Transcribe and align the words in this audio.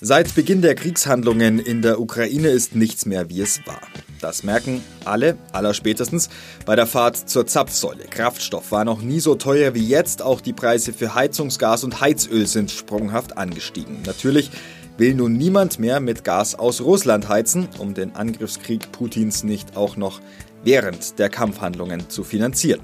Seit 0.00 0.36
Beginn 0.36 0.62
der 0.62 0.76
Kriegshandlungen 0.76 1.58
in 1.58 1.82
der 1.82 2.00
Ukraine 2.00 2.50
ist 2.50 2.76
nichts 2.76 3.04
mehr, 3.04 3.28
wie 3.30 3.40
es 3.40 3.66
war. 3.66 3.80
Das 4.20 4.44
merken 4.44 4.80
alle, 5.04 5.36
allerspätestens 5.50 6.28
bei 6.64 6.76
der 6.76 6.86
Fahrt 6.86 7.16
zur 7.28 7.48
Zapfsäule. 7.48 8.04
Kraftstoff 8.04 8.70
war 8.70 8.84
noch 8.84 9.02
nie 9.02 9.18
so 9.18 9.34
teuer 9.34 9.74
wie 9.74 9.84
jetzt. 9.84 10.22
Auch 10.22 10.40
die 10.40 10.52
Preise 10.52 10.92
für 10.92 11.16
Heizungsgas 11.16 11.82
und 11.82 12.00
Heizöl 12.00 12.46
sind 12.46 12.70
sprunghaft 12.70 13.36
angestiegen. 13.36 14.02
Natürlich 14.06 14.52
will 14.98 15.14
nun 15.14 15.32
niemand 15.32 15.80
mehr 15.80 15.98
mit 15.98 16.22
Gas 16.22 16.54
aus 16.54 16.80
Russland 16.80 17.28
heizen, 17.28 17.68
um 17.78 17.94
den 17.94 18.14
Angriffskrieg 18.14 18.92
Putins 18.92 19.42
nicht 19.42 19.76
auch 19.76 19.96
noch 19.96 20.20
während 20.62 21.18
der 21.18 21.28
Kampfhandlungen 21.28 22.08
zu 22.08 22.22
finanzieren. 22.22 22.82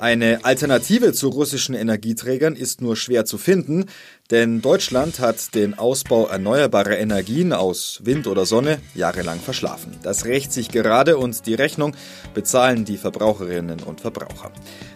Eine 0.00 0.46
Alternative 0.46 1.12
zu 1.12 1.28
russischen 1.28 1.74
Energieträgern 1.74 2.56
ist 2.56 2.80
nur 2.80 2.96
schwer 2.96 3.26
zu 3.26 3.36
finden, 3.36 3.84
denn 4.30 4.62
Deutschland 4.62 5.20
hat 5.20 5.54
den 5.54 5.78
Ausbau 5.78 6.26
erneuerbarer 6.26 6.96
Energien 6.96 7.52
aus 7.52 8.00
Wind 8.02 8.26
oder 8.26 8.46
Sonne 8.46 8.78
jahrelang 8.94 9.40
verschlafen. 9.40 9.92
Das 10.02 10.24
rächt 10.24 10.54
sich 10.54 10.70
gerade 10.70 11.18
und 11.18 11.44
die 11.44 11.52
Rechnung 11.52 11.94
bezahlen 12.32 12.86
die 12.86 12.96
Verbraucherinnen 12.96 13.82
und 13.82 14.00
Verbraucher. 14.00 14.50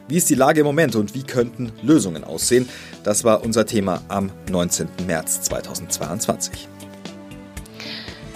Wie 0.09 0.17
ist 0.17 0.31
die 0.31 0.37
Lage 0.37 0.61
im 0.61 0.67
Moment 0.67 0.97
und 0.97 1.15
wie 1.15 1.23
könnten 1.23 1.71
Lösungen 1.83 2.25
aussehen? 2.25 2.67
Das 3.03 3.25
war 3.25 3.45
unser 3.45 3.67
Thema 3.67 4.01
am 4.09 4.33
19. 4.51 4.89
März 5.07 5.43
2022. 5.43 6.69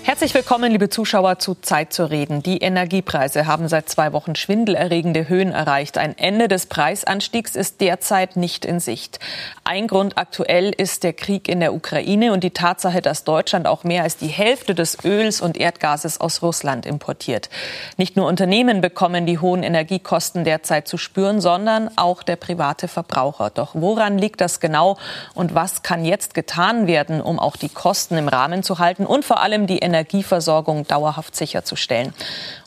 Herzlich 0.09 0.33
willkommen, 0.33 0.73
liebe 0.73 0.89
Zuschauer, 0.89 1.39
zu 1.39 1.55
Zeit 1.55 1.93
zu 1.93 2.09
reden. 2.09 2.43
Die 2.43 2.63
Energiepreise 2.63 3.47
haben 3.47 3.69
seit 3.69 3.91
zwei 3.91 4.15
Wochen 4.15 4.37
schwindelerregende 4.37 5.29
Höhen 5.29 5.53
erreicht. 5.53 5.99
Ein 5.99 6.17
Ende 6.17 6.49
des 6.49 6.65
Preisanstiegs 6.65 7.55
ist 7.55 7.83
derzeit 7.83 8.35
nicht 8.35 8.65
in 8.65 8.81
Sicht. 8.81 9.21
Ein 9.65 9.87
Grund 9.87 10.17
aktuell 10.17 10.73
ist 10.75 11.05
der 11.05 11.13
Krieg 11.13 11.47
in 11.47 11.61
der 11.61 11.75
Ukraine 11.75 12.33
und 12.33 12.43
die 12.43 12.53
Tatsache, 12.53 13.03
dass 13.03 13.25
Deutschland 13.25 13.67
auch 13.67 13.85
mehr 13.85 14.03
als 14.03 14.17
die 14.17 14.29
Hälfte 14.29 14.75
des 14.75 15.05
Öls 15.05 15.43
und 15.43 15.59
Erdgases 15.59 16.23
aus 16.23 16.41
Russland 16.41 16.87
importiert. 16.87 17.51
Nicht 17.99 18.17
nur 18.17 18.29
Unternehmen 18.29 18.81
bekommen 18.81 19.27
die 19.27 19.39
hohen 19.39 19.63
Energiekosten 19.63 20.43
derzeit 20.43 20.89
zu 20.89 20.97
spüren, 20.97 21.43
sondern 21.43 21.91
auch 21.99 22.23
der 22.23 22.37
private 22.37 22.89
Verbraucher. 22.89 23.51
Doch 23.51 23.75
woran 23.75 24.17
liegt 24.17 24.41
das 24.41 24.59
genau 24.59 24.97
und 25.35 25.55
was 25.55 25.83
kann 25.83 26.07
jetzt 26.07 26.33
getan 26.33 26.87
werden, 26.87 27.21
um 27.21 27.39
auch 27.39 27.57
die 27.57 27.69
Kosten 27.69 28.17
im 28.17 28.29
Rahmen 28.29 28.63
zu 28.63 28.79
halten 28.79 29.05
und 29.05 29.27
vor 29.27 29.43
allem 29.43 29.67
die 29.67 29.81
Energie 29.81 29.98
Energieversorgung 29.99 30.87
dauerhaft 30.87 31.35
sicherzustellen. 31.35 32.15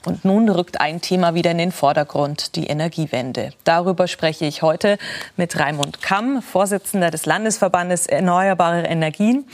Und 0.06 0.26
nun 0.26 0.50
rückt 0.50 0.82
ein 0.82 1.02
Thema 1.02 1.34
wieder 1.34 1.52
in 1.52 1.58
den 1.58 1.72
Vordergrund, 1.72 2.56
die 2.56 2.68
Energiewende. 2.68 3.52
Darüber 3.64 4.08
spreche 4.08 4.46
ich 4.46 4.62
heute 4.62 4.98
mit 5.38 5.58
Raimund 5.60 6.02
Kamm, 6.02 6.42
Vorsitzender 6.42 7.12
des 7.12 7.26
Landesverbandes 7.26 8.08
Erneuerbare 8.08 8.84
Energien 8.84 9.46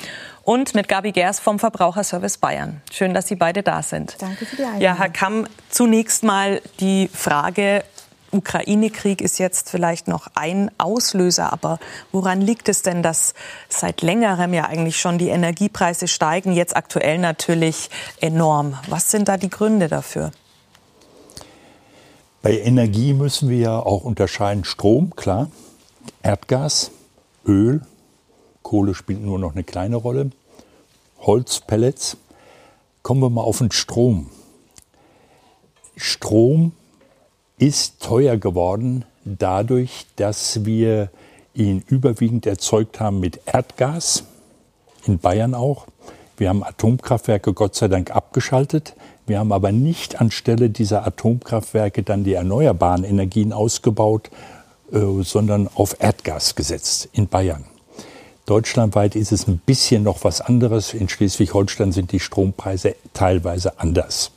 und 0.43 0.73
mit 0.73 0.87
Gabi 0.87 1.11
Gers 1.11 1.39
vom 1.39 1.59
Verbraucherservice 1.59 2.37
Bayern. 2.37 2.81
Schön, 2.91 3.13
dass 3.13 3.27
Sie 3.27 3.35
beide 3.35 3.63
da 3.63 3.83
sind. 3.83 4.15
Danke 4.19 4.45
für 4.45 4.55
die 4.55 4.63
Einladung. 4.63 4.81
Ja, 4.81 4.97
Herr 4.97 5.09
Kamm, 5.09 5.45
zunächst 5.69 6.23
mal 6.23 6.61
die 6.79 7.09
Frage, 7.13 7.83
Ukraine-Krieg 8.37 9.21
ist 9.21 9.37
jetzt 9.39 9.69
vielleicht 9.69 10.07
noch 10.07 10.27
ein 10.35 10.71
Auslöser, 10.77 11.51
aber 11.51 11.79
woran 12.11 12.41
liegt 12.41 12.69
es 12.69 12.81
denn, 12.81 13.03
dass 13.03 13.33
seit 13.69 14.01
längerem 14.01 14.53
ja 14.53 14.65
eigentlich 14.65 14.99
schon 14.99 15.17
die 15.17 15.29
Energiepreise 15.29 16.07
steigen, 16.07 16.51
jetzt 16.53 16.75
aktuell 16.75 17.17
natürlich 17.17 17.89
enorm? 18.21 18.77
Was 18.87 19.11
sind 19.11 19.27
da 19.27 19.37
die 19.37 19.49
Gründe 19.49 19.87
dafür? 19.87 20.31
Bei 22.41 22.59
Energie 22.59 23.13
müssen 23.13 23.49
wir 23.49 23.57
ja 23.57 23.79
auch 23.79 24.03
unterscheiden 24.03 24.63
Strom, 24.63 25.15
klar, 25.15 25.49
Erdgas, 26.23 26.91
Öl, 27.45 27.81
Kohle 28.63 28.93
spielt 28.95 29.21
nur 29.21 29.39
noch 29.39 29.53
eine 29.53 29.63
kleine 29.63 29.95
Rolle, 29.95 30.31
Holz, 31.19 31.61
Pellets. 31.61 32.17
Kommen 33.01 33.21
wir 33.21 33.29
mal 33.29 33.41
auf 33.41 33.59
den 33.59 33.71
Strom. 33.71 34.29
Strom 35.95 36.73
ist 37.57 38.01
teuer 38.01 38.37
geworden 38.37 39.05
dadurch, 39.25 40.05
dass 40.15 40.65
wir 40.65 41.09
ihn 41.53 41.83
überwiegend 41.87 42.45
erzeugt 42.45 42.99
haben 42.99 43.19
mit 43.19 43.41
Erdgas, 43.45 44.23
in 45.05 45.17
Bayern 45.19 45.55
auch. 45.55 45.87
Wir 46.37 46.49
haben 46.49 46.63
Atomkraftwerke 46.63 47.53
Gott 47.53 47.75
sei 47.75 47.87
Dank 47.87 48.11
abgeschaltet. 48.11 48.95
Wir 49.25 49.39
haben 49.39 49.51
aber 49.51 49.71
nicht 49.71 50.21
anstelle 50.21 50.69
dieser 50.69 51.05
Atomkraftwerke 51.05 52.03
dann 52.03 52.23
die 52.23 52.33
erneuerbaren 52.33 53.03
Energien 53.03 53.53
ausgebaut, 53.53 54.29
äh, 54.91 54.99
sondern 55.23 55.67
auf 55.73 55.97
Erdgas 55.99 56.55
gesetzt 56.55 57.09
in 57.11 57.27
Bayern. 57.27 57.65
Deutschlandweit 58.45 59.15
ist 59.15 59.31
es 59.31 59.47
ein 59.47 59.57
bisschen 59.57 60.03
noch 60.03 60.23
was 60.23 60.41
anderes. 60.41 60.93
In 60.93 61.09
Schleswig-Holstein 61.09 61.91
sind 61.91 62.11
die 62.11 62.19
Strompreise 62.19 62.95
teilweise 63.13 63.79
anders. 63.79 64.31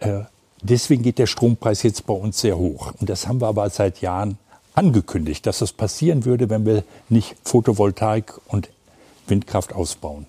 Äh, 0.00 0.22
Deswegen 0.64 1.02
geht 1.02 1.18
der 1.18 1.26
Strompreis 1.26 1.82
jetzt 1.82 2.06
bei 2.06 2.14
uns 2.14 2.40
sehr 2.40 2.56
hoch. 2.56 2.92
Und 2.98 3.10
das 3.10 3.28
haben 3.28 3.40
wir 3.42 3.48
aber 3.48 3.68
seit 3.68 4.00
Jahren 4.00 4.38
angekündigt, 4.74 5.44
dass 5.46 5.58
das 5.58 5.74
passieren 5.74 6.24
würde, 6.24 6.48
wenn 6.48 6.64
wir 6.64 6.84
nicht 7.10 7.36
Photovoltaik 7.44 8.40
und 8.48 8.70
Windkraft 9.26 9.74
ausbauen. 9.74 10.26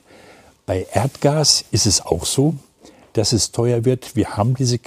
Bei 0.66 0.88
Erdgas 0.92 1.64
ist 1.72 1.86
es 1.86 2.06
auch 2.06 2.26
so, 2.26 2.56
dass 3.14 3.32
es 3.32 3.54
teuer 3.54 3.86
wird. 3.86 4.18
Wir 4.18 4.36
haben 4.36 4.56
diese, 4.56 4.78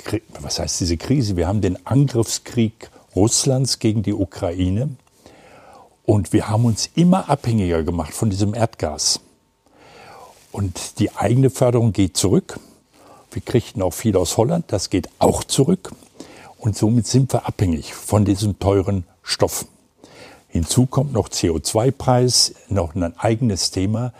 was 0.41 0.59
heißt 0.59 0.81
diese 0.81 0.99
Krise? 0.99 1.37
Wir 1.37 1.49
haben 1.49 1.63
den 1.63 1.87
Angriffskrieg 1.87 2.91
Russlands 3.17 3.79
gegen 3.79 4.03
die 4.03 4.13
Ukraine. 4.13 4.91
Und 6.05 6.35
wir 6.35 6.49
haben 6.49 6.67
uns 6.67 6.91
immer 6.95 7.31
abhängiger 7.31 7.83
gemacht 7.85 8.13
von 8.13 8.29
diesem 8.29 8.55
Erdgas. 8.55 9.21
Und 10.53 10.99
die 10.99 11.17
eigene 11.17 11.49
Förderung 11.49 11.93
geht 11.93 12.19
zurück. 12.19 12.61
Wir 13.31 13.43
kriegten 13.43 13.83
auch 13.83 13.93
viel 13.93 14.17
aus 14.17 14.37
Holland, 14.37 14.67
das 14.69 14.91
geht 14.91 15.09
auch 15.19 15.45
zurück. 15.45 15.93
Und 16.59 16.77
somit 16.77 17.07
sind 17.07 17.33
wir 17.33 17.47
abhängig 17.47 17.95
von 17.95 18.25
diesem 18.25 18.59
teuren 18.59 19.05
Stoff. 19.23 19.67
Hinzu 20.49 20.87
kommt 20.87 21.13
noch 21.13 21.29
CO2-Preis, 21.29 22.55
noch 22.69 22.95
ein 22.95 23.17
eigenes 23.19 23.71
Thema. 23.71 24.13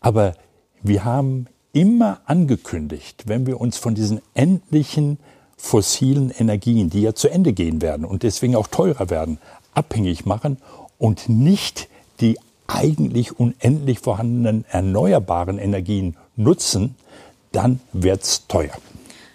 Aber 0.00 0.34
wir 0.82 1.04
haben 1.04 1.46
immer 1.72 2.20
angekündigt, 2.26 3.24
wenn 3.26 3.46
wir 3.46 3.60
uns 3.60 3.78
von 3.78 3.94
diesen 3.94 4.20
endlichen 4.34 5.18
fossilen 5.56 6.30
Energien, 6.30 6.90
die 6.90 7.02
ja 7.02 7.14
zu 7.14 7.28
Ende 7.28 7.52
gehen 7.52 7.80
werden 7.80 8.04
und 8.04 8.22
deswegen 8.22 8.56
auch 8.56 8.66
teurer 8.66 9.10
werden, 9.10 9.38
abhängig 9.74 10.26
machen 10.26 10.58
und 10.98 11.28
nicht 11.28 11.88
die 12.20 12.38
eigentlich 12.66 13.38
unendlich 13.38 14.00
vorhandenen 14.00 14.64
erneuerbaren 14.70 15.58
Energien 15.58 16.16
nutzen, 16.36 16.96
dann 17.58 17.80
wird 17.92 18.22
es 18.22 18.46
teuer. 18.46 18.72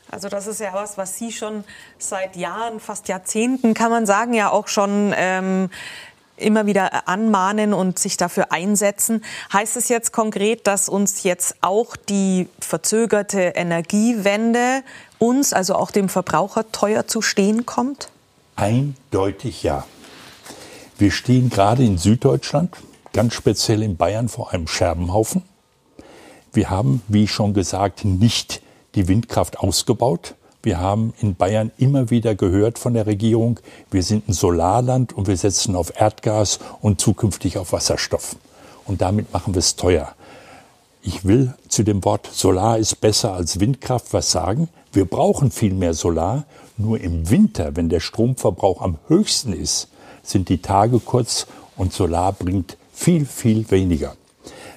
Also 0.10 0.30
das 0.30 0.48
ist 0.48 0.62
ja 0.62 0.74
was, 0.74 0.98
was 0.98 1.18
Sie 1.18 1.32
schon 1.32 1.66
seit 1.98 2.38
Jahren, 2.38 2.80
fast 2.80 3.10
Jahrzehnten, 3.10 3.74
kann 3.74 3.92
man 3.92 4.06
sagen, 4.06 4.34
ja 4.34 4.50
auch 4.50 4.70
schon 4.70 5.14
ähm, 5.18 5.70
immer 6.38 6.66
wieder 6.66 7.08
anmahnen 7.10 7.74
und 7.74 8.00
sich 8.00 8.16
dafür 8.16 8.52
einsetzen. 8.52 9.26
Heißt 9.52 9.76
es 9.76 9.90
jetzt 9.90 10.14
konkret, 10.14 10.68
dass 10.68 10.88
uns 10.88 11.24
jetzt 11.24 11.56
auch 11.60 11.98
die 11.98 12.48
verzögerte 12.60 13.42
Energiewende 13.56 14.84
uns, 15.18 15.52
also 15.52 15.76
auch 15.76 15.92
dem 15.92 16.08
Verbraucher, 16.08 16.72
teuer 16.72 17.08
zu 17.08 17.22
stehen 17.22 17.66
kommt? 17.66 18.10
Eindeutig 18.56 19.64
ja. 19.64 19.86
Wir 20.98 21.12
stehen 21.12 21.50
gerade 21.50 21.84
in 21.84 21.98
Süddeutschland, 21.98 22.78
ganz 23.12 23.34
speziell 23.34 23.84
in 23.84 23.98
Bayern, 23.98 24.30
vor 24.30 24.54
einem 24.54 24.68
Scherbenhaufen. 24.68 25.44
Wir 26.54 26.70
haben, 26.70 27.02
wie 27.08 27.28
schon 27.28 27.56
gesagt, 27.56 28.06
nicht 28.06 28.62
die 28.94 29.08
Windkraft 29.08 29.60
ausgebaut. 29.60 30.36
Wir 30.62 30.80
haben 30.80 31.14
in 31.20 31.36
Bayern 31.36 31.72
immer 31.80 32.12
wieder 32.12 32.36
gehört 32.36 32.78
von 32.78 32.94
der 32.94 33.08
Regierung, 33.08 33.60
wir 33.90 34.04
sind 34.04 34.30
ein 34.30 34.34
Solarland 34.34 35.14
und 35.14 35.28
wir 35.28 35.36
setzen 35.36 35.76
auf 35.76 36.00
Erdgas 36.00 36.60
und 36.80 37.02
zukünftig 37.02 37.58
auf 37.58 37.74
Wasserstoff. 37.74 38.36
Und 38.86 39.02
damit 39.02 39.34
machen 39.34 39.56
wir 39.56 39.60
es 39.60 39.76
teuer. 39.76 40.14
Ich 41.02 41.26
will 41.26 41.56
zu 41.68 41.84
dem 41.84 42.06
Wort 42.06 42.30
Solar 42.32 42.78
ist 42.78 43.02
besser 43.02 43.34
als 43.34 43.60
Windkraft 43.60 44.14
was 44.14 44.32
sagen. 44.32 44.70
Wir 44.94 45.06
brauchen 45.06 45.50
viel 45.50 45.74
mehr 45.74 45.96
Solar. 45.96 46.46
Nur 46.78 47.02
im 47.02 47.30
Winter, 47.30 47.76
wenn 47.76 47.90
der 47.90 48.00
Stromverbrauch 48.00 48.80
am 48.80 49.00
höchsten 49.08 49.54
ist, 49.54 49.90
sind 50.22 50.50
die 50.50 50.60
Tage 50.60 51.00
kurz 51.00 51.48
und 51.76 51.94
Solar 51.94 52.32
bringt 52.32 52.78
viel, 52.94 53.26
viel 53.26 53.70
weniger. 53.72 54.16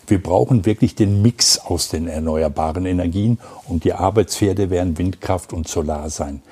Wir 0.07 0.23
brauchen 0.23 0.65
wirklich 0.67 0.95
den 0.95 1.23
Mix 1.23 1.59
aus 1.59 1.89
den 1.89 2.07
erneuerbaren 2.09 2.87
Energien 2.87 3.39
und 3.67 3.85
die 3.85 3.93
Arbeitspferde 3.93 4.71
werden 4.71 4.99
Windkraft 4.99 5.53
und 5.53 5.69
Solar 5.69 6.11
sein. 6.11 6.43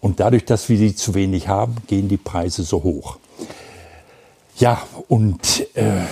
Und 0.00 0.20
dadurch, 0.20 0.44
dass 0.44 0.68
wir 0.68 0.78
sie 0.78 0.94
zu 0.94 1.14
wenig 1.14 1.48
haben, 1.48 1.76
gehen 1.86 2.08
die 2.08 2.16
Preise 2.16 2.62
so 2.62 2.82
hoch. 2.82 3.18
Ja, 4.56 4.82
und 5.08 5.66
äh, 5.74 6.02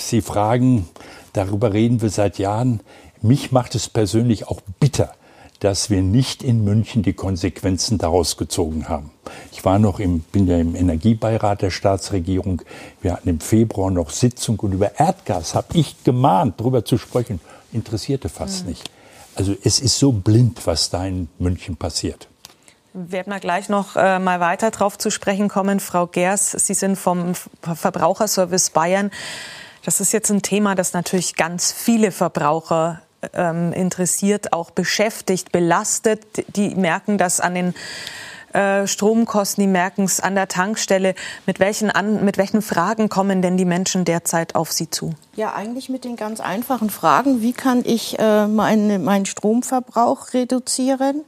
Sie 0.00 0.22
fragen, 0.22 0.88
darüber 1.34 1.72
reden 1.72 2.00
wir 2.00 2.10
seit 2.10 2.38
Jahren. 2.38 2.80
Mich 3.20 3.52
macht 3.52 3.74
es 3.74 3.88
persönlich 3.88 4.48
auch 4.48 4.60
bitter, 4.80 5.14
dass 5.60 5.90
wir 5.90 6.02
nicht 6.02 6.42
in 6.42 6.64
München 6.64 7.02
die 7.02 7.14
Konsequenzen 7.14 7.98
daraus 7.98 8.36
gezogen 8.36 8.88
haben. 8.88 9.10
Ich 9.52 9.64
war 9.64 9.78
noch 9.78 9.98
im, 9.98 10.20
bin 10.20 10.46
ja 10.46 10.56
im 10.58 10.76
Energiebeirat 10.76 11.62
der 11.62 11.70
Staatsregierung. 11.70 12.62
Wir 13.02 13.14
hatten 13.14 13.28
im 13.28 13.40
Februar 13.40 13.90
noch 13.90 14.10
Sitzung 14.10 14.58
und 14.60 14.72
über 14.72 14.98
Erdgas 14.98 15.54
habe 15.54 15.76
ich 15.76 16.02
gemahnt, 16.04 16.60
darüber 16.60 16.84
zu 16.84 16.96
sprechen. 16.96 17.40
Interessierte 17.72 18.28
fast 18.28 18.62
mhm. 18.62 18.70
nicht. 18.70 18.90
Also 19.34 19.54
es 19.62 19.80
ist 19.80 19.98
so 19.98 20.12
blind, 20.12 20.66
was 20.66 20.90
da 20.90 21.04
in 21.06 21.28
München 21.38 21.76
passiert. 21.76 22.28
Werden 22.94 23.32
wir 23.32 23.38
gleich 23.38 23.68
noch 23.68 23.96
äh, 23.96 24.18
mal 24.18 24.40
weiter 24.40 24.70
darauf 24.70 24.98
zu 24.98 25.10
sprechen 25.10 25.48
kommen. 25.48 25.78
Frau 25.78 26.06
Gers, 26.06 26.52
Sie 26.52 26.74
sind 26.74 26.96
vom 26.96 27.34
Verbraucherservice 27.62 28.70
Bayern. 28.70 29.10
Das 29.84 30.00
ist 30.00 30.12
jetzt 30.12 30.30
ein 30.30 30.42
Thema, 30.42 30.74
das 30.74 30.92
natürlich 30.92 31.36
ganz 31.36 31.70
viele 31.70 32.10
Verbraucher 32.10 33.02
ähm, 33.32 33.72
interessiert, 33.72 34.52
auch 34.52 34.70
beschäftigt, 34.70 35.52
belastet. 35.52 36.22
Die 36.56 36.74
merken 36.74 37.18
das 37.18 37.40
an 37.40 37.54
den 37.54 37.74
äh, 38.52 38.86
Stromkosten, 38.86 39.62
die 39.62 39.68
merken 39.68 40.04
es 40.04 40.20
an 40.20 40.34
der 40.34 40.48
Tankstelle. 40.48 41.14
Mit 41.46 41.60
welchen, 41.60 41.90
an, 41.90 42.24
mit 42.24 42.38
welchen 42.38 42.62
Fragen 42.62 43.08
kommen 43.08 43.42
denn 43.42 43.56
die 43.56 43.64
Menschen 43.64 44.04
derzeit 44.04 44.54
auf 44.54 44.72
Sie 44.72 44.88
zu? 44.88 45.12
Ja, 45.36 45.54
eigentlich 45.54 45.88
mit 45.88 46.04
den 46.04 46.16
ganz 46.16 46.40
einfachen 46.40 46.90
Fragen. 46.90 47.42
Wie 47.42 47.52
kann 47.52 47.82
ich 47.84 48.18
äh, 48.18 48.46
meinen 48.46 49.04
mein 49.04 49.26
Stromverbrauch 49.26 50.32
reduzieren? 50.32 51.24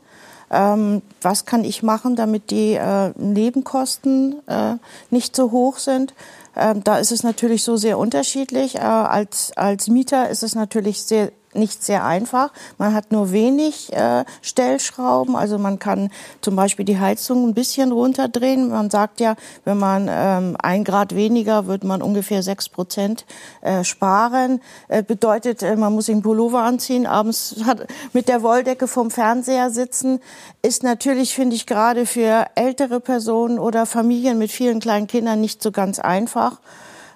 Ähm, 0.50 1.02
was 1.20 1.44
kann 1.44 1.62
ich 1.62 1.82
machen, 1.82 2.16
damit 2.16 2.50
die 2.50 2.74
äh, 2.74 3.12
Nebenkosten 3.16 4.36
äh, 4.48 4.76
nicht 5.10 5.36
so 5.36 5.52
hoch 5.52 5.78
sind? 5.78 6.14
Ähm, 6.56 6.82
da 6.82 6.98
ist 6.98 7.12
es 7.12 7.22
natürlich 7.22 7.62
so 7.62 7.76
sehr 7.76 7.98
unterschiedlich. 7.98 8.76
Äh, 8.76 8.80
als, 8.80 9.52
als 9.56 9.88
Mieter 9.88 10.28
ist 10.28 10.42
es 10.42 10.54
natürlich 10.54 11.02
sehr 11.02 11.30
nicht 11.52 11.82
sehr 11.82 12.04
einfach. 12.04 12.52
Man 12.78 12.94
hat 12.94 13.12
nur 13.12 13.32
wenig 13.32 13.92
äh, 13.92 14.24
Stellschrauben, 14.42 15.34
also 15.36 15.58
man 15.58 15.78
kann 15.78 16.10
zum 16.40 16.56
Beispiel 16.56 16.84
die 16.84 16.98
Heizung 16.98 17.48
ein 17.48 17.54
bisschen 17.54 17.92
runterdrehen. 17.92 18.70
Man 18.70 18.90
sagt 18.90 19.20
ja, 19.20 19.34
wenn 19.64 19.78
man 19.78 20.08
ähm, 20.08 20.56
ein 20.62 20.84
Grad 20.84 21.14
weniger, 21.14 21.66
würde 21.66 21.86
man 21.86 22.02
ungefähr 22.02 22.42
sechs 22.42 22.68
Prozent 22.68 23.24
äh, 23.62 23.84
sparen. 23.84 24.60
Äh, 24.88 25.02
bedeutet, 25.02 25.62
äh, 25.62 25.76
man 25.76 25.92
muss 25.92 26.06
den 26.06 26.22
Pullover 26.22 26.62
anziehen, 26.62 27.06
abends 27.06 27.56
hat, 27.64 27.86
mit 28.12 28.28
der 28.28 28.42
Wolldecke 28.42 28.86
vom 28.86 29.10
Fernseher 29.10 29.70
sitzen. 29.70 30.20
Ist 30.62 30.82
natürlich, 30.82 31.34
finde 31.34 31.56
ich, 31.56 31.66
gerade 31.66 32.06
für 32.06 32.46
ältere 32.54 33.00
Personen 33.00 33.58
oder 33.58 33.86
Familien 33.86 34.38
mit 34.38 34.52
vielen 34.52 34.80
kleinen 34.80 35.06
Kindern 35.06 35.40
nicht 35.40 35.62
so 35.62 35.72
ganz 35.72 35.98
einfach 35.98 36.60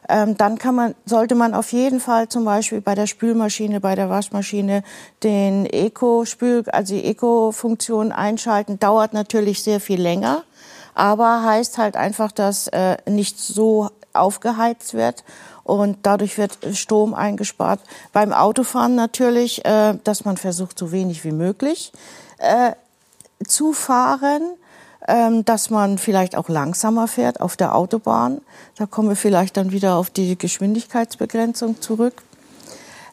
ähm, 0.08 0.36
dann 0.36 0.58
kann 0.58 0.74
man, 0.74 0.94
sollte 1.06 1.34
man 1.34 1.54
auf 1.54 1.72
jeden 1.72 2.00
Fall 2.00 2.28
zum 2.28 2.44
Beispiel 2.44 2.80
bei 2.80 2.94
der 2.94 3.06
Spülmaschine, 3.06 3.80
bei 3.80 3.94
der 3.94 4.10
Waschmaschine 4.10 4.82
den 5.22 5.66
Eco-Spül, 5.66 6.64
also 6.70 6.94
die 6.94 7.04
Eco-Funktion 7.04 8.12
einschalten. 8.12 8.78
Dauert 8.78 9.14
natürlich 9.14 9.62
sehr 9.62 9.80
viel 9.80 10.00
länger, 10.00 10.44
aber 10.94 11.42
heißt 11.42 11.78
halt 11.78 11.96
einfach, 11.96 12.32
dass 12.32 12.68
äh, 12.68 12.96
nicht 13.08 13.38
so 13.38 13.90
aufgeheizt 14.12 14.94
wird 14.94 15.24
und 15.64 15.98
dadurch 16.02 16.38
wird 16.38 16.58
Strom 16.72 17.14
eingespart. 17.14 17.80
Beim 18.12 18.32
Autofahren 18.32 18.94
natürlich, 18.94 19.64
äh, 19.64 19.94
dass 20.04 20.24
man 20.24 20.36
versucht, 20.36 20.78
so 20.78 20.92
wenig 20.92 21.24
wie 21.24 21.32
möglich 21.32 21.92
äh, 22.38 22.72
zu 23.46 23.72
fahren 23.72 24.42
dass 25.06 25.68
man 25.68 25.98
vielleicht 25.98 26.36
auch 26.36 26.48
langsamer 26.48 27.08
fährt 27.08 27.40
auf 27.40 27.56
der 27.56 27.74
Autobahn. 27.74 28.40
Da 28.76 28.86
kommen 28.86 29.10
wir 29.10 29.16
vielleicht 29.16 29.56
dann 29.56 29.70
wieder 29.70 29.96
auf 29.96 30.08
die 30.08 30.38
Geschwindigkeitsbegrenzung 30.38 31.80
zurück. 31.80 32.22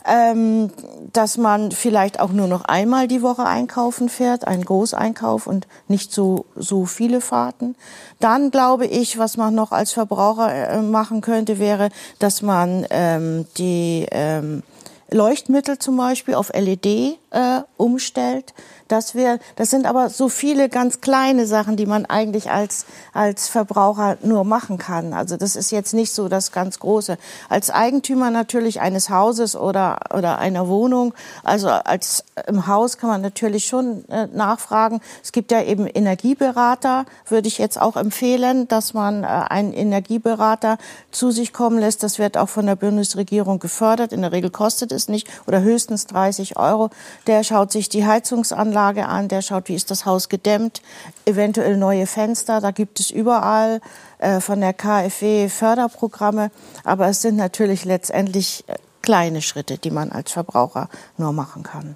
Ähm, 0.03 0.71
dass 1.13 1.37
man 1.37 1.71
vielleicht 1.71 2.19
auch 2.19 2.31
nur 2.31 2.47
noch 2.47 2.65
einmal 2.65 3.07
die 3.07 3.21
Woche 3.21 3.45
einkaufen 3.45 4.09
fährt, 4.09 4.47
einen 4.47 4.65
Großeinkauf 4.65 5.45
und 5.45 5.67
nicht 5.87 6.11
so, 6.11 6.45
so 6.55 6.85
viele 6.85 7.21
Fahrten. 7.21 7.75
Dann 8.19 8.49
glaube 8.49 8.87
ich, 8.87 9.19
was 9.19 9.37
man 9.37 9.53
noch 9.53 9.71
als 9.71 9.91
Verbraucher 9.91 10.51
äh, 10.51 10.81
machen 10.81 11.21
könnte, 11.21 11.59
wäre, 11.59 11.89
dass 12.17 12.41
man 12.41 12.87
ähm, 12.89 13.45
die 13.59 14.07
ähm, 14.09 14.63
Leuchtmittel 15.11 15.77
zum 15.77 15.97
Beispiel 15.97 16.33
auf 16.33 16.51
LED 16.51 17.19
äh, 17.31 17.61
umstellt, 17.77 18.53
das, 18.91 19.15
wär, 19.15 19.39
das 19.55 19.69
sind 19.69 19.85
aber 19.85 20.09
so 20.09 20.27
viele 20.27 20.67
ganz 20.67 20.99
kleine 20.99 21.47
Sachen, 21.47 21.77
die 21.77 21.85
man 21.85 22.05
eigentlich 22.05 22.51
als, 22.51 22.85
als 23.13 23.47
Verbraucher 23.47 24.17
nur 24.21 24.43
machen 24.43 24.77
kann. 24.77 25.13
Also 25.13 25.37
das 25.37 25.55
ist 25.55 25.71
jetzt 25.71 25.93
nicht 25.93 26.11
so 26.13 26.27
das 26.27 26.51
ganz 26.51 26.79
Große. 26.79 27.17
Als 27.47 27.69
Eigentümer 27.69 28.31
natürlich 28.31 28.81
eines 28.81 29.09
Hauses 29.09 29.55
oder, 29.55 29.99
oder 30.13 30.39
einer 30.39 30.67
Wohnung, 30.67 31.13
also 31.43 31.69
als 31.69 32.25
im 32.47 32.67
Haus 32.67 32.97
kann 32.97 33.09
man 33.09 33.21
natürlich 33.21 33.65
schon 33.65 34.07
äh, 34.09 34.27
nachfragen. 34.27 34.99
Es 35.23 35.31
gibt 35.31 35.51
ja 35.51 35.61
eben 35.61 35.87
Energieberater, 35.87 37.05
würde 37.27 37.47
ich 37.47 37.59
jetzt 37.59 37.79
auch 37.79 37.95
empfehlen, 37.95 38.67
dass 38.67 38.93
man 38.93 39.23
äh, 39.23 39.27
einen 39.27 39.71
Energieberater 39.71 40.77
zu 41.11 41.31
sich 41.31 41.53
kommen 41.53 41.79
lässt. 41.79 42.03
Das 42.03 42.19
wird 42.19 42.37
auch 42.37 42.49
von 42.49 42.65
der 42.65 42.75
Bundesregierung 42.75 43.59
gefördert. 43.59 44.11
In 44.11 44.21
der 44.21 44.33
Regel 44.33 44.49
kostet 44.49 44.91
es 44.91 45.07
nicht 45.07 45.29
oder 45.47 45.61
höchstens 45.61 46.07
30 46.07 46.57
Euro. 46.57 46.89
Der 47.27 47.43
schaut 47.43 47.71
sich 47.71 47.87
die 47.87 48.05
Heizungsanlage 48.05 49.03
Anlage 49.03 49.07
an, 49.07 49.27
der 49.27 49.41
schaut, 49.41 49.69
wie 49.69 49.75
ist 49.75 49.91
das 49.91 50.05
Haus 50.05 50.29
gedämmt, 50.29 50.81
eventuell 51.25 51.77
neue 51.77 52.07
Fenster. 52.07 52.61
Da 52.61 52.71
gibt 52.71 52.99
es 52.99 53.11
überall 53.11 53.81
äh, 54.19 54.39
von 54.39 54.59
der 54.59 54.73
KfW 54.73 55.49
Förderprogramme. 55.49 56.51
Aber 56.83 57.07
es 57.07 57.21
sind 57.21 57.35
natürlich 57.35 57.85
letztendlich 57.85 58.63
äh, 58.67 58.75
kleine 59.01 59.41
Schritte, 59.41 59.77
die 59.77 59.91
man 59.91 60.11
als 60.11 60.31
Verbraucher 60.31 60.89
nur 61.17 61.33
machen 61.33 61.63
kann. 61.63 61.95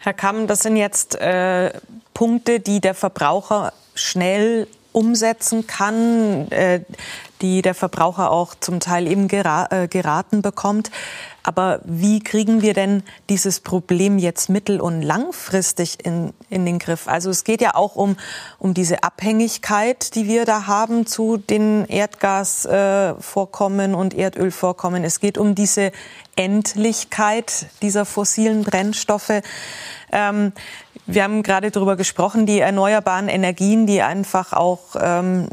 Herr 0.00 0.14
Kamm, 0.14 0.46
das 0.46 0.60
sind 0.60 0.76
jetzt 0.76 1.14
äh, 1.16 1.72
Punkte, 2.12 2.60
die 2.60 2.80
der 2.80 2.94
Verbraucher 2.94 3.72
schnell 3.94 4.66
umsetzen 4.92 5.66
kann, 5.66 6.50
äh, 6.50 6.80
die 7.44 7.60
der 7.60 7.74
Verbraucher 7.74 8.30
auch 8.30 8.54
zum 8.58 8.80
Teil 8.80 9.06
eben 9.06 9.28
äh, 9.28 9.86
geraten 9.86 10.40
bekommt. 10.40 10.90
Aber 11.42 11.80
wie 11.84 12.20
kriegen 12.20 12.62
wir 12.62 12.72
denn 12.72 13.02
dieses 13.28 13.60
Problem 13.60 14.18
jetzt 14.18 14.48
mittel- 14.48 14.80
und 14.80 15.02
langfristig 15.02 15.98
in, 16.02 16.32
in 16.48 16.64
den 16.64 16.78
Griff? 16.78 17.06
Also 17.06 17.28
es 17.28 17.44
geht 17.44 17.60
ja 17.60 17.74
auch 17.74 17.96
um, 17.96 18.16
um 18.58 18.72
diese 18.72 19.02
Abhängigkeit, 19.02 20.14
die 20.14 20.26
wir 20.26 20.46
da 20.46 20.66
haben 20.66 21.06
zu 21.06 21.36
den 21.36 21.84
Erdgasvorkommen 21.84 23.92
äh, 23.92 23.96
und 23.96 24.14
Erdölvorkommen. 24.14 25.04
Es 25.04 25.20
geht 25.20 25.36
um 25.36 25.54
diese 25.54 25.92
Endlichkeit 26.36 27.66
dieser 27.82 28.06
fossilen 28.06 28.64
Brennstoffe. 28.64 29.42
Ähm, 30.12 30.54
wir 31.04 31.24
haben 31.24 31.42
gerade 31.42 31.70
darüber 31.70 31.96
gesprochen, 31.96 32.46
die 32.46 32.60
erneuerbaren 32.60 33.28
Energien, 33.28 33.86
die 33.86 34.00
einfach 34.00 34.54
auch 34.54 34.96
ähm, 34.98 35.48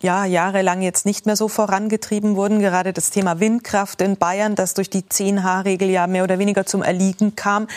ja, 0.00 0.24
jahrelang 0.24 0.82
jetzt 0.82 1.04
nicht 1.06 1.26
mehr 1.26 1.36
so 1.36 1.48
vorangetrieben 1.48 2.36
wurden. 2.36 2.60
Gerade 2.60 2.92
das 2.92 3.10
Thema 3.10 3.40
Windkraft 3.40 4.00
in 4.00 4.16
Bayern, 4.16 4.54
das 4.54 4.74
durch 4.74 4.90
die 4.90 5.02
10H-Regel 5.02 5.90
ja 5.90 6.06
mehr 6.06 6.24
oder 6.24 6.38
weniger 6.38 6.66
zum 6.66 6.82
Erliegen 6.82 7.36
kam. 7.36 7.68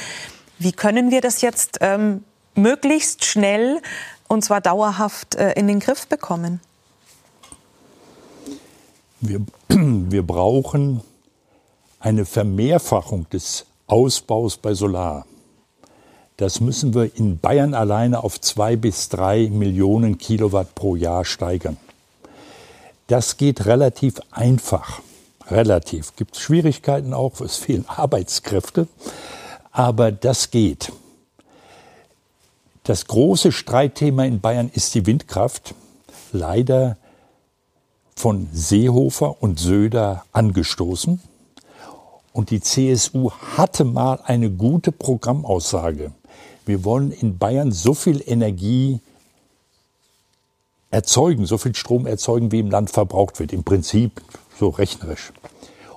Wie 0.57 0.71
können 0.71 1.11
wir 1.11 1.21
das 1.21 1.41
jetzt 1.41 1.79
ähm, 1.81 2.23
möglichst 2.55 3.25
schnell 3.25 3.81
und 4.27 4.43
zwar 4.43 4.61
dauerhaft 4.61 5.35
äh, 5.35 5.53
in 5.53 5.67
den 5.67 5.79
Griff 5.79 6.07
bekommen? 6.07 6.61
Wir, 9.19 9.41
wir 9.69 10.23
brauchen 10.23 11.01
eine 11.99 12.25
Vermehrfachung 12.25 13.29
des 13.29 13.65
Ausbaus 13.87 14.57
bei 14.57 14.73
Solar. 14.73 15.25
Das 16.37 16.61
müssen 16.61 16.93
wir 16.93 17.15
in 17.15 17.37
Bayern 17.37 17.73
alleine 17.73 18.23
auf 18.23 18.41
zwei 18.41 18.75
bis 18.75 19.09
drei 19.09 19.49
Millionen 19.51 20.17
Kilowatt 20.17 20.73
pro 20.73 20.95
Jahr 20.95 21.25
steigern. 21.25 21.77
Das 23.13 23.37
geht 23.37 23.67
relativ 23.67 24.15
einfach. 24.31 24.99
Relativ. 25.45 26.15
Gibt 26.15 26.35
es 26.35 26.41
Schwierigkeiten 26.41 27.13
auch, 27.13 27.41
es 27.41 27.57
fehlen 27.57 27.85
Arbeitskräfte, 27.87 28.87
aber 29.71 30.11
das 30.11 30.49
geht. 30.49 30.91
Das 32.81 33.05
große 33.05 33.51
Streitthema 33.51 34.25
in 34.25 34.41
Bayern 34.41 34.71
ist 34.73 34.95
die 34.95 35.05
Windkraft. 35.05 35.75
Leider 36.31 36.97
von 38.15 38.49
Seehofer 38.51 39.43
und 39.43 39.59
Söder 39.59 40.25
angestoßen. 40.31 41.21
Und 42.31 42.49
die 42.49 42.61
CSU 42.61 43.29
hatte 43.55 43.83
mal 43.83 44.21
eine 44.23 44.49
gute 44.49 44.91
Programmaussage. 44.91 46.13
Wir 46.65 46.83
wollen 46.83 47.11
in 47.11 47.37
Bayern 47.37 47.71
so 47.71 47.93
viel 47.93 48.23
Energie 48.25 49.01
erzeugen, 50.93 51.45
so 51.45 51.57
viel 51.57 51.75
Strom 51.75 52.05
erzeugen, 52.05 52.51
wie 52.51 52.59
im 52.59 52.69
Land 52.69 52.91
verbraucht 52.91 53.39
wird. 53.39 53.51
Im 53.51 53.63
Prinzip 53.63 54.21
so 54.59 54.69
rechnerisch. 54.69 55.33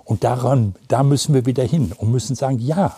Und 0.04 0.24
daran, 0.24 0.74
da 0.88 1.02
müssen 1.02 1.34
wir 1.34 1.44
wieder 1.44 1.64
hin 1.64 1.92
und 1.96 2.10
müssen 2.10 2.34
sagen, 2.34 2.58
ja. 2.58 2.96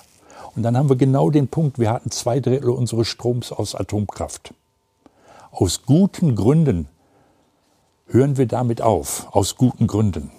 Und 0.55 0.63
dann 0.63 0.77
haben 0.77 0.89
wir 0.89 0.97
genau 0.97 1.31
den 1.31 1.49
Punkt, 1.49 1.79
wir 1.79 1.91
hatten 1.91 2.11
zwei 2.11 2.39
Drittel 2.39 2.71
unseres 2.71 3.09
Stroms 3.09 3.51
aus 3.51 3.75
Atomkraft. 3.75 4.55
Aus 5.51 5.83
guten 5.83 6.37
Gründen 6.37 6.89
hören 8.07 8.37
wir 8.37 8.47
damit 8.47 8.81
auf. 8.81 9.27
Aus 9.33 9.57
guten 9.57 9.87
Gründen. 9.87 10.31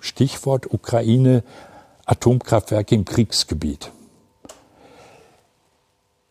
Stichwort 0.00 0.72
Ukraine, 0.72 1.44
Atomkraftwerke 2.06 2.94
im 2.94 3.04
Kriegsgebiet. 3.04 3.92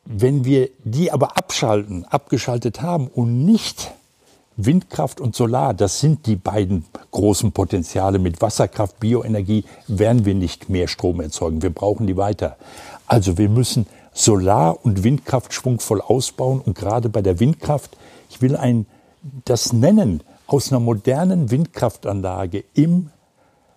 Wenn 0.05 0.43
wir 0.43 0.69
die 0.83 1.11
aber 1.11 1.37
abschalten, 1.37 2.05
abgeschaltet 2.05 2.81
haben 2.81 3.07
und 3.07 3.45
nicht 3.45 3.91
Windkraft 4.65 5.21
und 5.21 5.35
Solar, 5.35 5.73
das 5.73 5.99
sind 5.99 6.25
die 6.25 6.35
beiden 6.35 6.85
großen 7.11 7.51
Potenziale. 7.51 8.19
Mit 8.19 8.41
Wasserkraft, 8.41 8.99
Bioenergie 8.99 9.65
werden 9.87 10.25
wir 10.25 10.35
nicht 10.35 10.69
mehr 10.69 10.87
Strom 10.87 11.21
erzeugen. 11.21 11.61
Wir 11.61 11.69
brauchen 11.69 12.07
die 12.07 12.17
weiter. 12.17 12.57
Also 13.07 13.37
wir 13.37 13.49
müssen 13.49 13.87
Solar- 14.13 14.83
und 14.85 15.03
Windkraft 15.03 15.53
schwungvoll 15.53 16.01
ausbauen 16.01 16.61
und 16.61 16.77
gerade 16.77 17.09
bei 17.09 17.21
der 17.21 17.39
Windkraft, 17.39 17.97
ich 18.29 18.41
will 18.41 18.55
ein, 18.55 18.85
das 19.45 19.73
nennen, 19.73 20.21
aus 20.47 20.71
einer 20.71 20.79
modernen 20.79 21.49
Windkraftanlage 21.49 22.63
im 22.73 23.09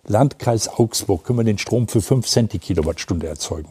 Landkreis 0.07 0.67
Augsburg 0.67 1.23
können 1.23 1.39
wir 1.39 1.43
den 1.43 1.57
Strom 1.57 1.87
für 1.87 2.01
5 2.01 2.27
Cent 2.27 2.53
die 2.53 2.59
Kilowattstunde 2.59 3.27
erzeugen. 3.27 3.69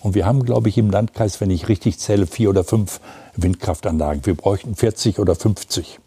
Und 0.00 0.14
wir 0.16 0.26
haben, 0.26 0.44
glaube 0.44 0.68
ich, 0.68 0.78
im 0.78 0.90
Landkreis, 0.90 1.40
wenn 1.40 1.50
ich 1.50 1.68
richtig 1.68 1.98
zähle, 1.98 2.26
vier 2.26 2.50
oder 2.50 2.64
fünf 2.64 3.00
Windkraftanlagen. 3.36 4.26
Wir 4.26 4.34
bräuchten 4.34 4.74
40 4.74 5.20
oder 5.20 5.36
50. 5.36 6.00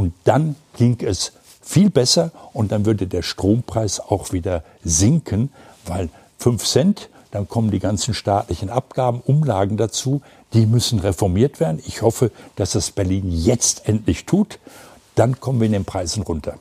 Und 0.00 0.14
dann 0.24 0.56
ging 0.78 0.96
es 1.02 1.32
viel 1.60 1.90
besser 1.90 2.30
und 2.54 2.72
dann 2.72 2.86
würde 2.86 3.06
der 3.06 3.20
Strompreis 3.20 4.00
auch 4.00 4.32
wieder 4.32 4.64
sinken, 4.82 5.50
weil 5.84 6.08
5 6.38 6.64
Cent, 6.64 7.10
dann 7.32 7.46
kommen 7.48 7.70
die 7.70 7.80
ganzen 7.80 8.14
staatlichen 8.14 8.70
Abgaben, 8.70 9.20
Umlagen 9.20 9.76
dazu, 9.76 10.22
die 10.54 10.64
müssen 10.64 11.00
reformiert 11.00 11.60
werden. 11.60 11.82
Ich 11.86 12.00
hoffe, 12.00 12.30
dass 12.56 12.70
das 12.70 12.92
Berlin 12.92 13.30
jetzt 13.30 13.86
endlich 13.86 14.24
tut. 14.24 14.58
Dann 15.16 15.38
kommen 15.38 15.60
wir 15.60 15.66
in 15.66 15.72
den 15.72 15.84
Preisen 15.84 16.22
runter. 16.22 16.54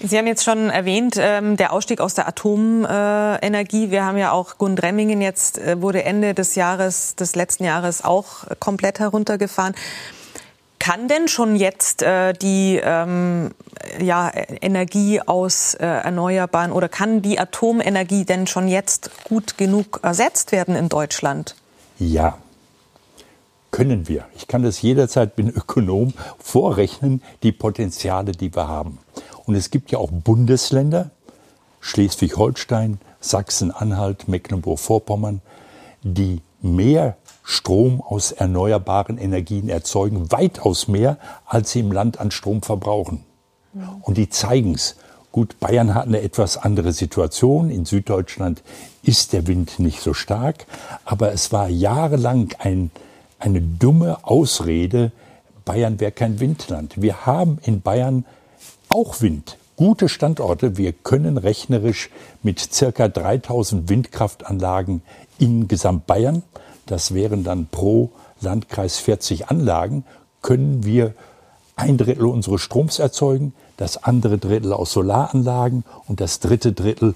Sie 0.00 0.16
haben 0.16 0.28
jetzt 0.28 0.44
schon 0.44 0.70
erwähnt, 0.70 1.16
ähm, 1.18 1.56
der 1.56 1.72
Ausstieg 1.72 2.00
aus 2.00 2.14
der 2.14 2.28
Atomenergie. 2.28 3.90
Wir 3.90 4.04
haben 4.04 4.16
ja 4.16 4.30
auch 4.30 4.58
Gundremmingen 4.58 5.20
jetzt 5.20 5.58
äh, 5.58 5.82
wurde 5.82 6.04
Ende 6.04 6.34
des 6.34 6.54
Jahres, 6.54 7.16
des 7.16 7.34
letzten 7.34 7.64
Jahres 7.64 8.04
auch 8.04 8.44
komplett 8.60 9.00
heruntergefahren. 9.00 9.74
Kann 10.84 11.08
denn 11.08 11.28
schon 11.28 11.56
jetzt 11.56 12.02
äh, 12.02 12.34
die 12.34 12.78
ähm, 12.84 13.52
ja, 14.02 14.30
Energie 14.60 15.18
aus 15.18 15.72
äh, 15.72 15.86
Erneuerbaren 15.86 16.72
oder 16.72 16.90
kann 16.90 17.22
die 17.22 17.38
Atomenergie 17.38 18.26
denn 18.26 18.46
schon 18.46 18.68
jetzt 18.68 19.10
gut 19.24 19.56
genug 19.56 20.00
ersetzt 20.02 20.52
werden 20.52 20.76
in 20.76 20.90
Deutschland? 20.90 21.54
Ja, 21.98 22.36
können 23.70 24.08
wir. 24.08 24.26
Ich 24.36 24.46
kann 24.46 24.62
das 24.62 24.82
jederzeit, 24.82 25.36
bin 25.36 25.48
Ökonom, 25.48 26.12
vorrechnen, 26.38 27.22
die 27.42 27.52
Potenziale, 27.52 28.32
die 28.32 28.54
wir 28.54 28.68
haben. 28.68 28.98
Und 29.46 29.54
es 29.54 29.70
gibt 29.70 29.90
ja 29.90 29.96
auch 29.96 30.10
Bundesländer, 30.10 31.12
Schleswig-Holstein, 31.80 33.00
Sachsen-Anhalt, 33.20 34.28
Mecklenburg-Vorpommern, 34.28 35.40
die 36.02 36.42
mehr 36.60 37.16
Strom 37.44 38.00
aus 38.00 38.32
erneuerbaren 38.32 39.18
Energien 39.18 39.68
erzeugen, 39.68 40.32
weitaus 40.32 40.88
mehr, 40.88 41.18
als 41.46 41.72
sie 41.72 41.80
im 41.80 41.92
Land 41.92 42.18
an 42.18 42.30
Strom 42.30 42.62
verbrauchen. 42.62 43.22
Und 44.02 44.16
die 44.16 44.28
zeigen 44.28 44.74
es. 44.74 44.96
Gut, 45.30 45.58
Bayern 45.60 45.94
hat 45.94 46.06
eine 46.06 46.22
etwas 46.22 46.56
andere 46.56 46.92
Situation. 46.92 47.68
In 47.68 47.84
Süddeutschland 47.84 48.62
ist 49.02 49.32
der 49.32 49.46
Wind 49.46 49.78
nicht 49.78 50.00
so 50.00 50.14
stark. 50.14 50.66
Aber 51.04 51.32
es 51.32 51.52
war 51.52 51.68
jahrelang 51.68 52.54
ein, 52.60 52.90
eine 53.38 53.60
dumme 53.60 54.18
Ausrede, 54.22 55.12
Bayern 55.64 55.98
wäre 55.98 56.12
kein 56.12 56.40
Windland. 56.40 57.00
Wir 57.00 57.26
haben 57.26 57.58
in 57.62 57.80
Bayern 57.80 58.24
auch 58.88 59.20
Wind. 59.20 59.58
Gute 59.76 60.08
Standorte. 60.08 60.76
Wir 60.76 60.92
können 60.92 61.36
rechnerisch 61.36 62.10
mit 62.42 62.60
circa 62.60 63.08
3000 63.08 63.88
Windkraftanlagen 63.88 65.02
in 65.38 65.66
Gesamtbayern, 65.66 66.42
das 66.86 67.14
wären 67.14 67.44
dann 67.44 67.66
pro 67.66 68.10
Landkreis 68.40 68.98
40 68.98 69.48
Anlagen, 69.48 70.04
können 70.42 70.84
wir 70.84 71.14
ein 71.76 71.98
Drittel 71.98 72.26
unseres 72.26 72.60
Stroms 72.60 72.98
erzeugen, 72.98 73.54
das 73.76 74.04
andere 74.04 74.38
Drittel 74.38 74.72
aus 74.72 74.92
Solaranlagen 74.92 75.84
und 76.06 76.20
das 76.20 76.40
dritte 76.40 76.72
Drittel 76.72 77.14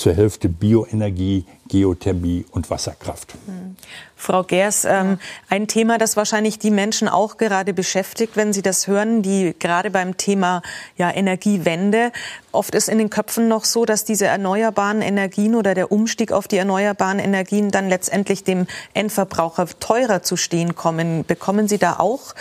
zur 0.00 0.14
Hälfte 0.14 0.48
Bioenergie, 0.48 1.44
Geothermie 1.68 2.46
und 2.50 2.70
Wasserkraft. 2.70 3.34
Hm. 3.46 3.76
Frau 4.16 4.42
Gers, 4.42 4.84
ähm, 4.84 5.18
ein 5.48 5.68
Thema, 5.68 5.98
das 5.98 6.16
wahrscheinlich 6.16 6.58
die 6.58 6.70
Menschen 6.70 7.06
auch 7.06 7.36
gerade 7.36 7.74
beschäftigt, 7.74 8.36
wenn 8.36 8.52
sie 8.52 8.62
das 8.62 8.86
hören, 8.86 9.22
die 9.22 9.54
gerade 9.58 9.90
beim 9.90 10.16
Thema 10.16 10.62
ja, 10.96 11.10
Energiewende, 11.10 12.12
oft 12.50 12.74
ist 12.74 12.88
in 12.88 12.98
den 12.98 13.10
Köpfen 13.10 13.48
noch 13.48 13.64
so, 13.64 13.84
dass 13.84 14.04
diese 14.04 14.26
erneuerbaren 14.26 15.02
Energien 15.02 15.54
oder 15.54 15.74
der 15.74 15.92
Umstieg 15.92 16.32
auf 16.32 16.48
die 16.48 16.56
erneuerbaren 16.56 17.18
Energien 17.18 17.70
dann 17.70 17.88
letztendlich 17.88 18.42
dem 18.42 18.66
Endverbraucher 18.94 19.66
teurer 19.78 20.22
zu 20.22 20.36
stehen 20.36 20.74
kommen. 20.74 21.24
Bekommen 21.26 21.68
Sie 21.68 21.78
da 21.78 21.98
auch 21.98 22.34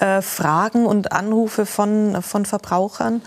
äh, 0.00 0.20
Fragen 0.20 0.84
und 0.84 1.12
Anrufe 1.12 1.64
von, 1.64 2.20
von 2.22 2.44
Verbrauchern? 2.44 3.22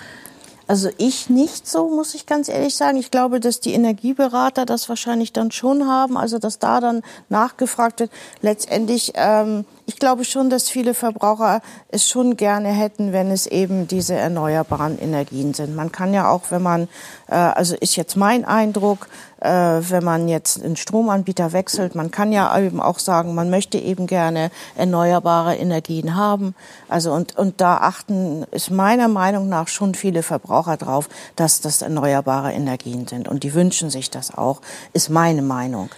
Also 0.67 0.89
ich 0.97 1.29
nicht 1.29 1.65
so, 1.65 1.89
muss 1.89 2.13
ich 2.13 2.25
ganz 2.25 2.49
ehrlich 2.49 2.75
sagen. 2.75 2.97
Ich 2.97 3.09
glaube, 3.09 3.39
dass 3.39 3.61
die 3.61 3.73
Energieberater 3.73 4.65
das 4.65 4.89
wahrscheinlich 4.89 5.31
dann 5.31 5.51
schon 5.51 5.87
haben, 5.87 6.17
also 6.17 6.39
dass 6.39 6.59
da 6.59 6.81
dann 6.81 7.03
nachgefragt 7.29 8.01
wird. 8.01 8.11
Letztendlich, 8.41 9.13
ähm, 9.15 9.65
ich 9.87 9.95
glaube 9.95 10.25
schon, 10.25 10.49
dass 10.49 10.69
viele 10.69 10.93
Verbraucher 10.93 11.61
es 11.87 12.07
schon 12.07 12.35
gerne 12.35 12.67
hätten, 12.67 13.13
wenn 13.13 13.31
es 13.31 13.47
eben 13.47 13.87
diese 13.87 14.15
erneuerbaren 14.15 14.99
Energien 14.99 15.53
sind. 15.53 15.77
Man 15.77 15.93
kann 15.93 16.13
ja 16.13 16.29
auch, 16.29 16.51
wenn 16.51 16.61
man, 16.61 16.89
äh, 17.27 17.35
also 17.35 17.73
ist 17.73 17.95
jetzt 17.95 18.17
mein 18.17 18.43
Eindruck, 18.43 19.07
äh, 19.39 19.49
wenn 19.49 20.03
man 20.03 20.27
jetzt 20.27 20.61
einen 20.61 20.75
Stromanbieter 20.75 21.53
wechselt. 21.53 21.95
Man 21.95 22.11
kann 22.11 22.33
ja 22.33 22.59
eben 22.59 22.81
auch 22.81 22.99
sagen, 22.99 23.33
man 23.33 23.49
möchte 23.49 23.77
eben 23.77 24.07
gerne 24.07 24.51
erneuerbare 24.75 25.55
Energien 25.55 26.15
haben. 26.15 26.53
Also 26.89 27.13
und, 27.13 27.37
und 27.37 27.61
da 27.61 27.77
achten, 27.77 28.43
ist 28.51 28.69
meiner 28.69 29.07
Meinung 29.07 29.47
nach 29.47 29.69
schon 29.69 29.95
viele 29.95 30.21
Verbraucher 30.21 30.75
drauf, 30.75 31.07
dass 31.37 31.61
das 31.61 31.81
erneuerbare 31.81 32.51
Energien 32.51 33.07
sind. 33.07 33.29
Und 33.29 33.43
die 33.43 33.53
wünschen 33.53 33.89
sich 33.89 34.11
das 34.11 34.37
auch, 34.37 34.59
ist 34.91 35.09
meine 35.09 35.41
Meinung 35.41 35.89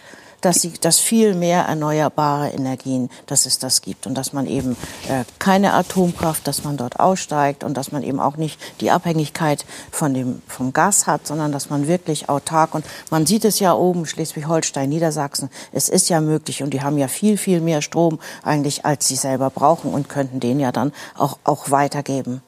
dass, 0.41 0.61
sie, 0.61 0.73
dass 0.79 0.99
viel 0.99 1.35
mehr 1.35 1.63
erneuerbare 1.63 2.49
Energien, 2.49 3.09
dass 3.25 3.45
es 3.45 3.59
das 3.59 3.81
gibt. 3.81 4.07
Und 4.07 4.15
dass 4.15 4.33
man 4.33 4.47
eben 4.47 4.77
äh, 5.07 5.23
keine 5.39 5.73
Atomkraft, 5.73 6.47
dass 6.47 6.63
man 6.63 6.77
dort 6.77 6.99
aussteigt 6.99 7.63
und 7.63 7.75
dass 7.75 7.91
man 7.91 8.03
eben 8.03 8.19
auch 8.19 8.37
nicht 8.37 8.59
die 8.81 8.91
Abhängigkeit 8.91 9.65
von 9.91 10.13
dem, 10.13 10.41
vom 10.47 10.73
Gas 10.73 11.07
hat, 11.07 11.27
sondern 11.27 11.51
dass 11.51 11.69
man 11.69 11.87
wirklich 11.87 12.29
autark 12.29 12.73
und 12.75 12.85
man 13.09 13.25
sieht 13.25 13.45
es 13.45 13.59
ja 13.59 13.73
oben, 13.73 14.05
Schleswig-Holstein, 14.05 14.89
Niedersachsen, 14.89 15.49
es 15.71 15.89
ist 15.89 16.09
ja 16.09 16.21
möglich 16.21 16.63
und 16.63 16.73
die 16.73 16.81
haben 16.81 16.97
ja 16.97 17.07
viel, 17.07 17.37
viel 17.37 17.61
mehr 17.61 17.81
Strom 17.81 18.19
eigentlich, 18.43 18.85
als 18.85 19.07
sie 19.07 19.15
selber 19.15 19.49
brauchen 19.49 19.91
und 19.91 20.09
könnten 20.09 20.39
den 20.39 20.59
ja 20.59 20.71
dann 20.71 20.91
auch, 21.17 21.37
auch 21.43 21.71
weitergeben. 21.71 22.41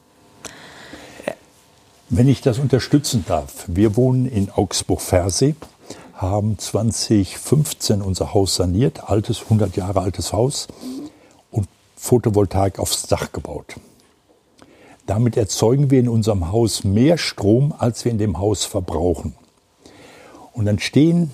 Wenn 2.14 2.28
ich 2.28 2.42
das 2.42 2.58
unterstützen 2.58 3.24
darf, 3.26 3.64
wir 3.68 3.96
wohnen 3.96 4.26
in 4.26 4.50
Augsburg-Versee 4.50 5.54
haben 6.22 6.58
2015 6.58 8.00
unser 8.00 8.32
Haus 8.32 8.54
saniert, 8.54 9.10
altes, 9.10 9.42
100 9.42 9.76
Jahre 9.76 10.00
altes 10.00 10.32
Haus 10.32 10.68
und 11.50 11.68
Photovoltaik 11.96 12.78
aufs 12.78 13.02
Dach 13.08 13.32
gebaut. 13.32 13.76
Damit 15.06 15.36
erzeugen 15.36 15.90
wir 15.90 16.00
in 16.00 16.08
unserem 16.08 16.52
Haus 16.52 16.84
mehr 16.84 17.18
Strom, 17.18 17.74
als 17.76 18.04
wir 18.04 18.12
in 18.12 18.18
dem 18.18 18.38
Haus 18.38 18.64
verbrauchen. 18.64 19.34
Und 20.52 20.66
dann 20.66 20.78
stehen, 20.78 21.30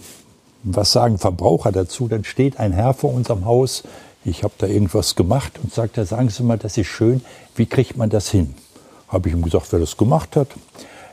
was 0.62 0.92
sagen 0.92 1.18
Verbraucher 1.18 1.70
dazu, 1.70 2.08
dann 2.08 2.24
steht 2.24 2.58
ein 2.58 2.72
Herr 2.72 2.94
vor 2.94 3.12
unserem 3.12 3.44
Haus, 3.44 3.84
ich 4.24 4.42
habe 4.42 4.54
da 4.58 4.66
irgendwas 4.66 5.14
gemacht 5.14 5.58
und 5.62 5.72
sagt, 5.72 5.96
da 5.96 6.04
sagen 6.04 6.28
Sie 6.28 6.42
mal, 6.42 6.58
das 6.58 6.76
ist 6.76 6.88
schön, 6.88 7.22
wie 7.54 7.66
kriegt 7.66 7.96
man 7.96 8.10
das 8.10 8.30
hin? 8.30 8.54
Habe 9.08 9.28
ich 9.28 9.34
ihm 9.34 9.42
gesagt, 9.42 9.72
wer 9.72 9.78
das 9.78 9.96
gemacht 9.96 10.36
hat. 10.36 10.48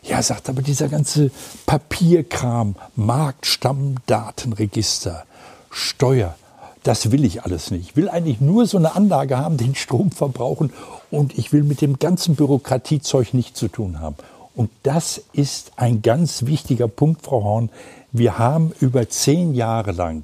Ja, 0.08 0.22
sagt 0.22 0.50
aber 0.50 0.62
dieser 0.62 0.88
ganze 0.88 1.32
Papierkram, 1.66 2.76
Marktstammdatenregister, 2.96 5.26
Steuer, 5.72 6.36
das 6.84 7.12
will 7.12 7.26
ich 7.26 7.42
alles 7.44 7.72
nicht. 7.72 7.90
Ich 7.90 7.96
will 7.96 8.10
eigentlich 8.10 8.40
nur 8.40 8.68
so 8.68 8.78
eine 8.78 8.96
Anlage 8.96 9.40
haben, 9.40 9.58
den 9.58 9.74
Strom 9.74 10.12
verbrauchen 10.12 10.72
und 11.10 11.36
ich 11.38 11.52
will 11.52 11.64
mit 11.64 11.82
dem 11.82 11.98
ganzen 11.98 12.36
Bürokratiezeug 12.36 13.34
nichts 13.34 13.60
zu 13.60 13.68
tun 13.68 14.00
haben. 14.00 14.16
Und 14.54 14.70
das 14.84 15.24
ist 15.34 15.72
ein 15.76 16.04
ganz 16.04 16.46
wichtiger 16.46 16.88
Punkt, 16.88 17.24
Frau 17.24 17.44
Horn. 17.44 17.72
Wir 18.12 18.38
haben 18.38 18.74
über 18.80 19.10
zehn 19.10 19.56
Jahre 19.56 19.92
lang 19.92 20.24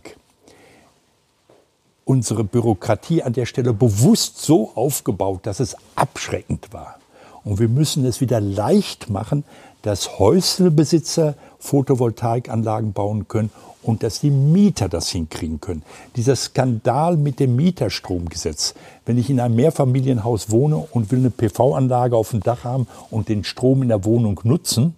unsere 2.05 2.43
Bürokratie 2.43 3.23
an 3.23 3.33
der 3.33 3.45
Stelle 3.45 3.73
bewusst 3.73 4.41
so 4.41 4.71
aufgebaut, 4.75 5.41
dass 5.43 5.59
es 5.59 5.75
abschreckend 5.95 6.73
war. 6.73 6.97
Und 7.43 7.59
wir 7.59 7.69
müssen 7.69 8.05
es 8.05 8.21
wieder 8.21 8.39
leicht 8.39 9.09
machen, 9.09 9.43
dass 9.81 10.19
Häuselbesitzer 10.19 11.35
Photovoltaikanlagen 11.59 12.93
bauen 12.93 13.27
können 13.27 13.51
und 13.83 14.03
dass 14.03 14.19
die 14.19 14.29
Mieter 14.29 14.89
das 14.89 15.09
hinkriegen 15.09 15.59
können. 15.59 15.83
Dieser 16.15 16.35
Skandal 16.35 17.17
mit 17.17 17.39
dem 17.39 17.55
Mieterstromgesetz. 17.55 18.75
Wenn 19.05 19.17
ich 19.17 19.29
in 19.29 19.39
einem 19.39 19.55
Mehrfamilienhaus 19.55 20.51
wohne 20.51 20.77
und 20.77 21.11
will 21.11 21.19
eine 21.19 21.31
PV-Anlage 21.31 22.15
auf 22.15 22.31
dem 22.31 22.41
Dach 22.41 22.63
haben 22.63 22.87
und 23.09 23.29
den 23.29 23.43
Strom 23.43 23.81
in 23.81 23.89
der 23.89 24.05
Wohnung 24.05 24.39
nutzen, 24.43 24.95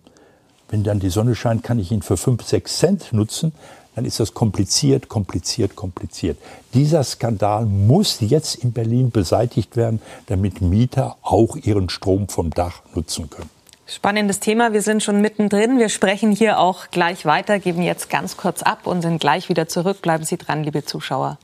wenn 0.69 0.83
dann 0.83 0.99
die 0.99 1.09
Sonne 1.09 1.35
scheint, 1.35 1.63
kann 1.63 1.79
ich 1.79 1.91
ihn 1.91 2.01
für 2.01 2.17
5, 2.17 2.43
6 2.43 2.77
Cent 2.77 3.13
nutzen, 3.13 3.53
dann 3.95 4.05
ist 4.05 4.19
das 4.19 4.33
kompliziert, 4.33 5.07
kompliziert, 5.07 5.75
kompliziert. 5.75 6.37
Dieser 6.73 7.03
Skandal 7.03 7.65
muss 7.65 8.19
jetzt 8.21 8.55
in 8.55 8.71
Berlin 8.71 9.11
beseitigt 9.11 9.75
werden, 9.75 10.01
damit 10.25 10.61
Mieter 10.61 11.17
auch 11.21 11.55
ihren 11.55 11.89
Strom 11.89 12.27
vom 12.27 12.49
Dach 12.49 12.81
nutzen 12.95 13.29
können. 13.29 13.51
Spannendes 13.85 14.39
Thema. 14.39 14.71
Wir 14.71 14.81
sind 14.81 15.03
schon 15.03 15.19
mittendrin. 15.19 15.77
Wir 15.77 15.89
sprechen 15.89 16.31
hier 16.31 16.59
auch 16.59 16.89
gleich 16.89 17.25
weiter, 17.25 17.59
geben 17.59 17.81
jetzt 17.81 18.09
ganz 18.09 18.37
kurz 18.37 18.63
ab 18.63 18.87
und 18.87 19.01
sind 19.01 19.19
gleich 19.19 19.49
wieder 19.49 19.67
zurück. 19.67 20.01
Bleiben 20.01 20.23
Sie 20.23 20.37
dran, 20.37 20.63
liebe 20.63 20.85
Zuschauer. 20.85 21.37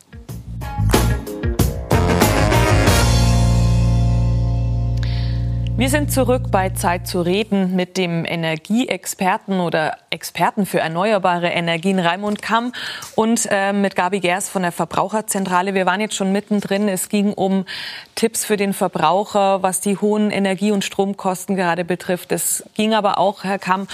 Wir 5.79 5.87
sind 5.87 6.11
zurück 6.11 6.51
bei 6.51 6.71
Zeit 6.71 7.07
zu 7.07 7.21
reden 7.21 7.73
mit 7.73 7.95
dem 7.95 8.25
Energieexperten 8.25 9.61
oder 9.61 9.95
Experten 10.09 10.65
für 10.65 10.81
erneuerbare 10.81 11.47
Energien 11.47 11.99
Raimund 11.99 12.41
Kamm 12.41 12.73
und 13.15 13.47
äh, 13.49 13.71
mit 13.71 13.95
Gabi 13.95 14.19
Gers 14.19 14.49
von 14.49 14.63
der 14.63 14.73
Verbraucherzentrale. 14.73 15.73
Wir 15.73 15.85
waren 15.85 16.01
jetzt 16.01 16.15
schon 16.15 16.33
mittendrin. 16.33 16.89
Es 16.89 17.07
ging 17.07 17.31
um 17.31 17.63
Tipps 18.15 18.43
für 18.43 18.57
den 18.57 18.73
Verbraucher, 18.73 19.63
was 19.63 19.79
die 19.79 19.95
hohen 19.95 20.31
Energie- 20.31 20.71
und 20.71 20.83
Stromkosten 20.83 21.55
gerade 21.55 21.85
betrifft. 21.85 22.33
Es 22.33 22.65
ging 22.75 22.93
aber 22.93 23.17
auch, 23.17 23.45
Herr 23.45 23.57
Kamm, 23.57 23.87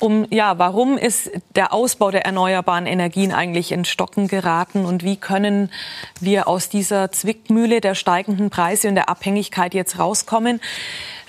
um, 0.00 0.26
ja, 0.30 0.58
warum 0.58 0.96
ist 0.96 1.30
der 1.54 1.72
Ausbau 1.72 2.10
der 2.10 2.24
erneuerbaren 2.24 2.86
Energien 2.86 3.32
eigentlich 3.32 3.72
in 3.72 3.84
Stocken 3.84 4.28
geraten 4.28 4.84
und 4.84 5.02
wie 5.02 5.16
können 5.16 5.70
wir 6.20 6.48
aus 6.48 6.68
dieser 6.68 7.10
Zwickmühle 7.10 7.80
der 7.80 7.94
steigenden 7.94 8.50
Preise 8.50 8.88
und 8.88 8.94
der 8.94 9.08
Abhängigkeit 9.08 9.74
jetzt 9.74 9.98
rauskommen? 9.98 10.60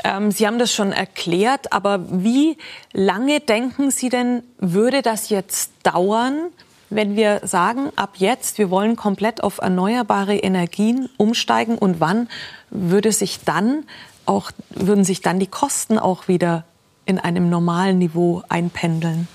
Ähm, 0.03 0.31
Sie 0.31 0.45
haben 0.45 0.59
das 0.59 0.73
schon 0.73 0.91
erklärt, 0.91 1.73
aber 1.73 1.99
wie 2.09 2.57
lange 2.93 3.39
denken 3.39 3.91
Sie 3.91 4.09
denn, 4.09 4.43
würde 4.59 5.01
das 5.01 5.29
jetzt 5.29 5.71
dauern, 5.83 6.49
wenn 6.89 7.15
wir 7.15 7.41
sagen, 7.43 7.91
ab 7.95 8.13
jetzt, 8.15 8.57
wir 8.57 8.69
wollen 8.69 8.95
komplett 8.95 9.43
auf 9.43 9.59
erneuerbare 9.59 10.35
Energien 10.35 11.09
umsteigen 11.17 11.77
und 11.77 11.99
wann 11.99 12.29
würde 12.69 13.11
sich 13.11 13.43
dann 13.45 13.85
auch, 14.25 14.51
würden 14.69 15.03
sich 15.03 15.21
dann 15.21 15.39
die 15.39 15.47
Kosten 15.47 15.99
auch 15.99 16.27
wieder 16.27 16.65
in 17.09 17.17
einem 17.17 17.49
normalen 17.49 17.97
Niveau 17.97 18.43
einpendeln? 18.49 19.27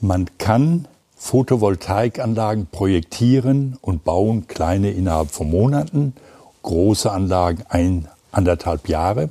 Man 0.00 0.26
kann 0.36 0.88
Photovoltaikanlagen 1.14 2.66
projektieren 2.66 3.78
und 3.80 4.02
bauen, 4.02 4.48
kleine 4.48 4.90
innerhalb 4.90 5.30
von 5.30 5.48
Monaten, 5.48 6.14
große 6.62 7.10
Anlagen 7.10 7.62
ein, 7.68 8.08
anderthalb 8.32 8.88
Jahre. 8.88 9.28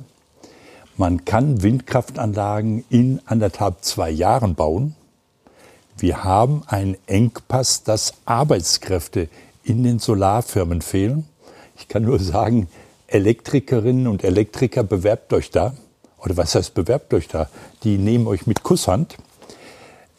Man 0.96 1.26
kann 1.26 1.62
Windkraftanlagen 1.62 2.84
in 2.88 3.20
anderthalb, 3.26 3.82
zwei 3.84 4.10
Jahren 4.10 4.54
bauen. 4.54 4.94
Wir 5.98 6.24
haben 6.24 6.62
einen 6.68 6.96
Engpass, 7.06 7.82
dass 7.82 8.14
Arbeitskräfte 8.24 9.28
in 9.62 9.82
den 9.82 9.98
Solarfirmen 9.98 10.80
fehlen. 10.80 11.26
Ich 11.76 11.88
kann 11.88 12.04
nur 12.04 12.18
sagen, 12.18 12.68
Elektrikerinnen 13.08 14.06
und 14.06 14.24
Elektriker, 14.24 14.84
bewerbt 14.84 15.34
euch 15.34 15.50
da 15.50 15.74
oder 16.22 16.36
was 16.36 16.54
heißt 16.54 16.74
bewerbt 16.74 17.12
euch 17.14 17.28
da? 17.28 17.48
Die 17.82 17.98
nehmen 17.98 18.26
euch 18.26 18.46
mit 18.46 18.62
Kusshand. 18.62 19.16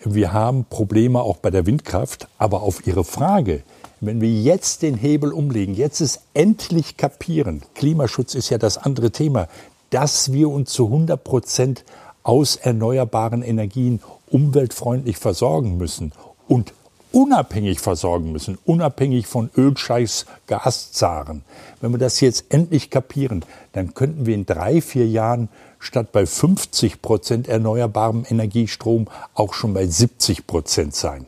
Wir 0.03 0.33
haben 0.33 0.65
Probleme 0.65 1.21
auch 1.21 1.37
bei 1.37 1.51
der 1.51 1.65
Windkraft, 1.65 2.27
aber 2.37 2.63
auf 2.63 2.87
Ihre 2.87 3.03
Frage, 3.03 3.63
wenn 3.99 4.19
wir 4.19 4.31
jetzt 4.31 4.81
den 4.81 4.95
Hebel 4.95 5.31
umlegen, 5.31 5.75
jetzt 5.75 6.01
ist 6.01 6.21
endlich 6.33 6.97
kapieren, 6.97 7.61
Klimaschutz 7.75 8.33
ist 8.33 8.49
ja 8.49 8.57
das 8.57 8.79
andere 8.79 9.11
Thema, 9.11 9.47
dass 9.91 10.31
wir 10.31 10.49
uns 10.49 10.71
zu 10.71 10.85
100 10.87 11.23
Prozent 11.23 11.83
aus 12.23 12.55
erneuerbaren 12.55 13.43
Energien 13.43 14.01
umweltfreundlich 14.27 15.17
versorgen 15.17 15.77
müssen 15.77 16.13
und 16.47 16.73
unabhängig 17.11 17.79
versorgen 17.79 18.31
müssen, 18.31 18.57
unabhängig 18.65 19.27
von 19.27 19.49
Ölscheiß, 19.55 20.25
Gaszaren. 20.47 21.43
Wenn 21.79 21.91
wir 21.91 21.97
das 21.97 22.19
jetzt 22.21 22.45
endlich 22.49 22.89
kapieren, 22.89 23.43
dann 23.73 23.93
könnten 23.93 24.25
wir 24.25 24.35
in 24.35 24.45
drei, 24.45 24.81
vier 24.81 25.07
Jahren 25.07 25.49
statt 25.79 26.11
bei 26.11 26.25
50 26.25 27.01
Prozent 27.01 27.47
erneuerbarem 27.47 28.25
Energiestrom 28.29 29.07
auch 29.33 29.53
schon 29.53 29.73
bei 29.73 29.85
70 29.87 30.47
Prozent 30.47 30.95
sein. 30.95 31.25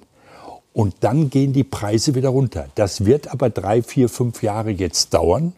Und 0.74 0.96
dann 1.02 1.30
gehen 1.30 1.54
die 1.54 1.64
Preise 1.64 2.16
wieder 2.16 2.30
runter. 2.30 2.68
Das 2.76 3.06
wird 3.06 3.28
aber 3.28 3.50
drei, 3.50 3.84
vier, 3.84 4.10
fünf 4.10 4.42
Jahre 4.42 4.72
jetzt 4.72 5.14
dauern. 5.14 5.54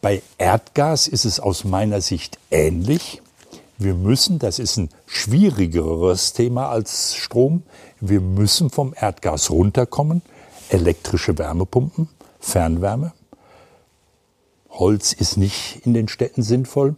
Bei 0.00 0.20
Erdgas 0.36 1.06
ist 1.06 1.24
es 1.24 1.38
aus 1.38 1.62
meiner 1.62 2.00
Sicht 2.00 2.38
ähnlich. 2.50 3.22
Wir 3.78 3.94
müssen, 3.94 4.38
das 4.38 4.58
ist 4.58 4.76
ein 4.76 4.90
schwierigeres 5.06 6.32
Thema 6.32 6.68
als 6.68 7.14
Strom, 7.14 7.62
wir 8.00 8.20
müssen 8.20 8.68
vom 8.68 8.94
Erdgas 9.00 9.50
runterkommen. 9.50 10.22
Elektrische 10.70 11.38
Wärmepumpen, 11.38 12.08
Fernwärme. 12.40 13.12
Holz 14.70 15.12
ist 15.12 15.36
nicht 15.36 15.82
in 15.84 15.94
den 15.94 16.08
Städten 16.08 16.42
sinnvoll. 16.42 16.96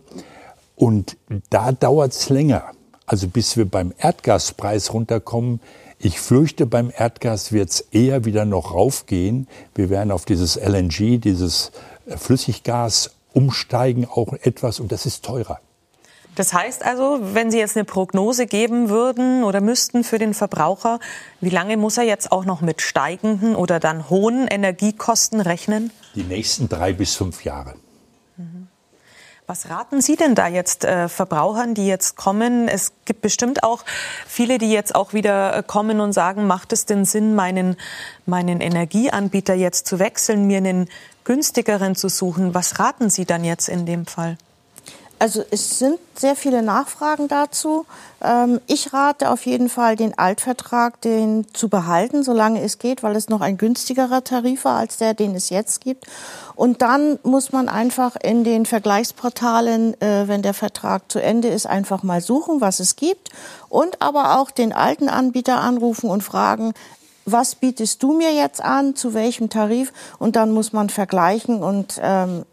Und 0.76 1.16
da 1.50 1.72
dauert 1.72 2.12
es 2.12 2.30
länger. 2.30 2.72
Also 3.04 3.28
bis 3.28 3.56
wir 3.56 3.68
beim 3.68 3.92
Erdgaspreis 3.98 4.94
runterkommen. 4.94 5.60
Ich 5.98 6.20
fürchte, 6.20 6.64
beim 6.66 6.90
Erdgas 6.96 7.52
wird 7.52 7.70
es 7.70 7.80
eher 7.80 8.24
wieder 8.24 8.44
noch 8.44 8.72
raufgehen. 8.72 9.46
Wir 9.74 9.90
werden 9.90 10.10
auf 10.10 10.24
dieses 10.24 10.56
LNG, 10.56 11.18
dieses 11.20 11.72
Flüssiggas 12.06 13.10
umsteigen, 13.32 14.06
auch 14.06 14.32
etwas. 14.32 14.80
Und 14.80 14.90
das 14.90 15.04
ist 15.04 15.24
teurer. 15.24 15.60
Das 16.34 16.52
heißt 16.52 16.84
also, 16.84 17.20
wenn 17.20 17.50
Sie 17.50 17.58
jetzt 17.58 17.76
eine 17.76 17.84
Prognose 17.84 18.46
geben 18.46 18.88
würden 18.88 19.44
oder 19.44 19.60
müssten 19.60 20.02
für 20.02 20.18
den 20.18 20.34
Verbraucher, 20.34 20.98
wie 21.40 21.50
lange 21.50 21.76
muss 21.76 21.96
er 21.96 22.04
jetzt 22.04 22.32
auch 22.32 22.44
noch 22.44 22.60
mit 22.60 22.82
steigenden 22.82 23.54
oder 23.54 23.78
dann 23.78 24.10
hohen 24.10 24.48
Energiekosten 24.48 25.40
rechnen? 25.40 25.90
Die 26.14 26.24
nächsten 26.24 26.68
drei 26.68 26.92
bis 26.92 27.14
fünf 27.14 27.44
Jahre. 27.44 27.74
Mhm. 28.36 28.68
Was 29.46 29.68
raten 29.68 30.00
Sie 30.00 30.16
denn 30.16 30.34
da 30.34 30.48
jetzt 30.48 30.84
äh, 30.84 31.08
Verbrauchern, 31.08 31.74
die 31.74 31.86
jetzt 31.86 32.16
kommen? 32.16 32.66
Es 32.66 32.92
gibt 33.04 33.20
bestimmt 33.20 33.62
auch 33.62 33.84
viele, 34.26 34.58
die 34.58 34.72
jetzt 34.72 34.94
auch 34.94 35.12
wieder 35.12 35.54
äh, 35.54 35.62
kommen 35.62 36.00
und 36.00 36.14
sagen, 36.14 36.46
macht 36.46 36.72
es 36.72 36.86
denn 36.86 37.04
Sinn, 37.04 37.34
meinen, 37.34 37.76
meinen 38.26 38.60
Energieanbieter 38.60 39.54
jetzt 39.54 39.86
zu 39.86 39.98
wechseln, 39.98 40.46
mir 40.46 40.56
einen 40.56 40.88
günstigeren 41.24 41.94
zu 41.94 42.08
suchen? 42.08 42.54
Was 42.54 42.78
raten 42.78 43.10
Sie 43.10 43.26
dann 43.26 43.44
jetzt 43.44 43.68
in 43.68 43.84
dem 43.84 44.06
Fall? 44.06 44.38
Also 45.18 45.44
es 45.50 45.78
sind 45.78 45.98
sehr 46.14 46.36
viele 46.36 46.62
Nachfragen 46.62 47.28
dazu. 47.28 47.86
Ähm, 48.20 48.60
ich 48.66 48.92
rate 48.92 49.30
auf 49.30 49.46
jeden 49.46 49.68
Fall, 49.68 49.96
den 49.96 50.18
Altvertrag 50.18 51.00
den 51.00 51.46
zu 51.54 51.68
behalten, 51.68 52.22
solange 52.22 52.60
es 52.62 52.78
geht, 52.78 53.02
weil 53.02 53.14
es 53.16 53.28
noch 53.28 53.40
ein 53.40 53.56
günstigerer 53.56 54.24
Tarif 54.24 54.64
war 54.64 54.78
als 54.78 54.96
der, 54.96 55.14
den 55.14 55.34
es 55.34 55.50
jetzt 55.50 55.80
gibt. 55.80 56.06
Und 56.56 56.82
dann 56.82 57.18
muss 57.22 57.52
man 57.52 57.68
einfach 57.68 58.16
in 58.16 58.44
den 58.44 58.66
Vergleichsportalen, 58.66 60.00
äh, 60.00 60.26
wenn 60.26 60.42
der 60.42 60.54
Vertrag 60.54 61.10
zu 61.10 61.20
Ende 61.20 61.48
ist, 61.48 61.66
einfach 61.66 62.02
mal 62.02 62.20
suchen, 62.20 62.60
was 62.60 62.80
es 62.80 62.96
gibt. 62.96 63.30
Und 63.68 64.02
aber 64.02 64.38
auch 64.38 64.50
den 64.50 64.72
alten 64.72 65.08
Anbieter 65.08 65.60
anrufen 65.60 66.10
und 66.10 66.22
fragen, 66.22 66.74
was 67.24 67.54
bietest 67.54 68.02
du 68.02 68.12
mir 68.12 68.32
jetzt 68.34 68.62
an, 68.62 68.96
zu 68.96 69.14
welchem 69.14 69.48
Tarif? 69.48 69.92
Und 70.18 70.36
dann 70.36 70.50
muss 70.50 70.72
man 70.72 70.90
vergleichen 70.90 71.62
und 71.62 71.98
ähm, 72.02 72.44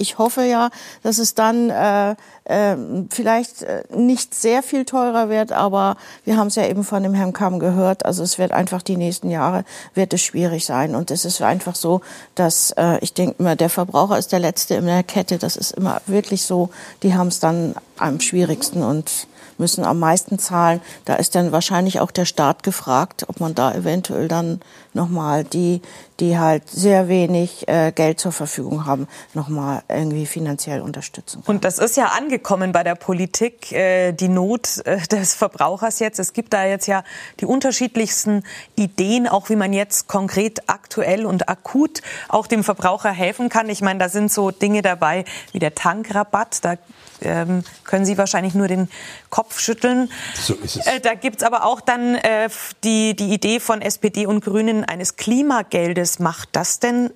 ich 0.00 0.18
hoffe 0.18 0.42
ja, 0.42 0.70
dass 1.02 1.18
es 1.18 1.34
dann 1.34 1.70
äh, 1.70 2.14
äh, 2.44 2.76
vielleicht 3.10 3.62
äh, 3.62 3.84
nicht 3.94 4.34
sehr 4.34 4.62
viel 4.62 4.84
teurer 4.84 5.28
wird, 5.28 5.52
aber 5.52 5.96
wir 6.24 6.36
haben 6.36 6.48
es 6.48 6.56
ja 6.56 6.66
eben 6.66 6.84
von 6.84 7.02
dem 7.02 7.14
Herrn 7.14 7.32
Kamm 7.32 7.58
gehört. 7.58 8.04
Also 8.04 8.22
es 8.22 8.38
wird 8.38 8.52
einfach 8.52 8.82
die 8.82 8.96
nächsten 8.96 9.30
Jahre 9.30 9.64
wird 9.94 10.12
es 10.12 10.22
schwierig 10.22 10.64
sein 10.64 10.94
und 10.94 11.10
es 11.10 11.24
ist 11.24 11.42
einfach 11.42 11.74
so, 11.74 12.00
dass 12.34 12.72
äh, 12.72 12.98
ich 13.00 13.14
denke 13.14 13.36
immer, 13.38 13.56
der 13.56 13.70
Verbraucher 13.70 14.18
ist 14.18 14.32
der 14.32 14.40
letzte 14.40 14.74
in 14.74 14.86
der 14.86 15.02
Kette. 15.02 15.38
Das 15.38 15.56
ist 15.56 15.72
immer 15.72 16.00
wirklich 16.06 16.42
so. 16.42 16.70
Die 17.02 17.14
haben 17.14 17.28
es 17.28 17.40
dann 17.40 17.74
am 17.98 18.20
schwierigsten 18.20 18.82
und 18.82 19.28
müssen 19.60 19.84
am 19.84 20.00
meisten 20.00 20.40
zahlen. 20.40 20.80
Da 21.04 21.14
ist 21.14 21.36
dann 21.36 21.52
wahrscheinlich 21.52 22.00
auch 22.00 22.10
der 22.10 22.24
Staat 22.24 22.64
gefragt, 22.64 23.26
ob 23.28 23.38
man 23.38 23.54
da 23.54 23.72
eventuell 23.72 24.26
dann 24.26 24.60
nochmal 24.92 25.44
die, 25.44 25.82
die 26.18 26.38
halt 26.38 26.68
sehr 26.68 27.08
wenig 27.08 27.68
äh, 27.68 27.92
Geld 27.92 28.18
zur 28.18 28.32
Verfügung 28.32 28.86
haben, 28.86 29.06
nochmal 29.34 29.82
irgendwie 29.88 30.26
finanziell 30.26 30.80
unterstützen 30.80 31.44
kann. 31.44 31.54
Und 31.54 31.64
das 31.64 31.78
ist 31.78 31.96
ja 31.96 32.06
angekommen 32.06 32.72
bei 32.72 32.82
der 32.82 32.96
Politik, 32.96 33.70
äh, 33.70 34.12
die 34.12 34.28
Not 34.28 34.78
äh, 34.84 34.98
des 35.06 35.34
Verbrauchers 35.34 36.00
jetzt. 36.00 36.18
Es 36.18 36.32
gibt 36.32 36.52
da 36.52 36.64
jetzt 36.64 36.86
ja 36.86 37.04
die 37.38 37.46
unterschiedlichsten 37.46 38.42
Ideen, 38.74 39.28
auch 39.28 39.48
wie 39.48 39.56
man 39.56 39.72
jetzt 39.72 40.08
konkret 40.08 40.68
aktuell 40.68 41.26
und 41.26 41.48
akut 41.48 42.02
auch 42.28 42.48
dem 42.48 42.64
Verbraucher 42.64 43.10
helfen 43.10 43.48
kann. 43.48 43.68
Ich 43.68 43.82
meine, 43.82 44.00
da 44.00 44.08
sind 44.08 44.32
so 44.32 44.50
Dinge 44.50 44.82
dabei 44.82 45.24
wie 45.52 45.58
der 45.60 45.74
Tankrabatt. 45.74 46.64
Da 46.64 46.76
ähm, 47.22 47.64
können 47.84 48.04
Sie 48.04 48.18
wahrscheinlich 48.18 48.54
nur 48.54 48.68
den 48.68 48.88
Kopf 49.30 49.60
schütteln. 49.60 50.10
So 50.34 50.54
ist 50.54 50.76
es. 50.76 50.86
Äh, 50.86 51.00
da 51.00 51.14
gibt 51.14 51.38
es 51.38 51.42
aber 51.42 51.64
auch 51.64 51.80
dann 51.80 52.14
äh, 52.16 52.48
die, 52.84 53.14
die 53.14 53.32
Idee 53.32 53.60
von 53.60 53.82
SPD 53.82 54.26
und 54.26 54.44
Grünen 54.44 54.84
eines 54.84 55.16
Klimageldes. 55.16 56.18
Macht 56.18 56.50
das 56.52 56.80
denn 56.80 57.10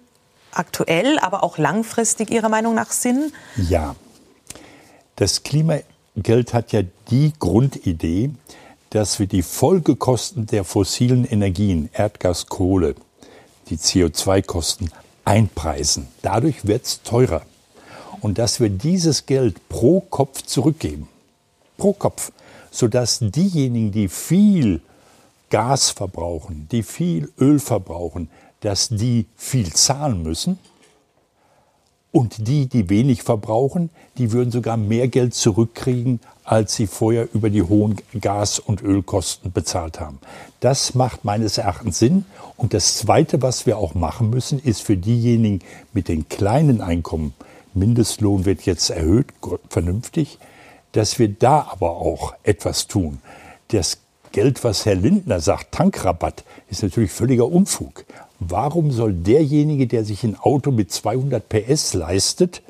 aktuell, 0.53 1.19
aber 1.19 1.43
auch 1.43 1.59
langfristig 1.59 2.31
Ihrer 2.31 2.49
Meinung 2.49 2.75
nach 2.75 2.91
Sinn? 2.91 3.33
Ja. 3.57 3.97
Das 5.17 5.43
Klimageld 5.43 6.55
hat 6.55 6.73
ja 6.73 6.83
die 7.11 7.33
Grundidee, 7.39 8.31
dass 8.91 9.19
wir 9.19 9.27
die 9.27 9.43
Folgekosten 9.43 10.47
der 10.47 10.65
fossilen 10.65 11.25
Energien, 11.25 11.91
Erdgas, 11.93 12.47
Kohle, 12.47 12.95
die 13.69 13.77
CO2-Kosten 13.77 14.91
einpreisen. 15.25 16.09
Dadurch 16.23 16.67
wird 16.67 16.85
es 16.85 17.03
teurer. 17.03 17.43
Und 18.25 18.39
dass 18.39 18.59
wir 18.59 18.71
dieses 18.71 19.27
Geld 19.27 19.69
pro 19.69 20.01
Kopf 20.01 20.41
zurückgeben. 20.41 21.11
Pro 21.77 21.93
Kopf. 21.93 22.33
Sodass 22.71 23.19
diejenigen, 23.21 23.93
die 23.93 24.09
viel 24.09 24.81
Gas 25.51 25.91
verbrauchen, 25.91 26.67
die 26.73 26.83
viel 26.85 27.31
Öl 27.39 27.61
verbrauchen, 27.61 28.31
dass 28.61 28.89
die 28.89 29.27
viel 29.37 29.71
zahlen 29.75 30.23
müssen. 30.23 30.59
Und 32.13 32.49
die, 32.49 32.65
die 32.67 32.89
wenig 32.89 33.25
verbrauchen, 33.25 33.91
die 34.17 34.33
würden 34.33 34.51
sogar 34.51 34.79
mehr 34.79 35.09
Geld 35.09 35.35
zurückkriegen, 35.35 36.19
als 36.45 36.77
sie 36.77 36.87
vorher 36.87 37.29
über 37.35 37.51
die 37.51 37.63
hohen 37.63 37.97
Gas- 38.23 38.59
und 38.59 38.81
Ölkosten 38.81 39.53
bezahlt 39.53 40.01
haben. 40.01 40.19
Das 40.61 40.95
macht 40.95 41.27
meines 41.27 41.59
Erachtens 41.59 41.99
Sinn. 41.99 42.25
Und 42.57 42.73
das 42.73 42.97
Zweite, 42.97 43.43
was 43.43 43.67
wir 43.67 43.77
auch 43.77 43.95
machen 43.95 44.31
müssen, 44.31 44.61
ist 44.61 44.81
für 44.81 44.97
diejenigen 44.97 45.61
mit 45.93 46.09
den 46.09 46.27
kleinen 46.31 46.81
Einkommen, 46.81 47.35
Mindestlohn 47.75 48.45
wird 48.45 48.63
jetzt 48.63 48.91
erhöht, 48.91 49.27
vernünftig, 49.69 50.39
dass 50.93 51.19
wir 51.19 51.29
da 51.29 51.69
aber 51.73 51.91
auch 51.91 52.35
etwas 52.45 52.87
tun. 52.87 53.21
Das 53.69 53.99
Geld, 54.33 54.65
was 54.65 54.87
Herr 54.87 54.95
Lindner 54.95 55.41
sagt, 55.41 55.73
Tankrabatt, 55.73 56.45
ist 56.71 56.83
natürlich 56.83 57.13
völliger 57.13 57.47
Unfug. 57.47 58.05
Warum 58.41 58.91
soll 58.91 59.13
derjenige, 59.13 59.87
der 59.87 60.05
sich 60.05 60.25
ein 60.25 60.37
Auto 60.39 60.71
mit 60.71 60.93
200 60.93 61.49
PS 61.49 61.95
leistet 61.95 62.63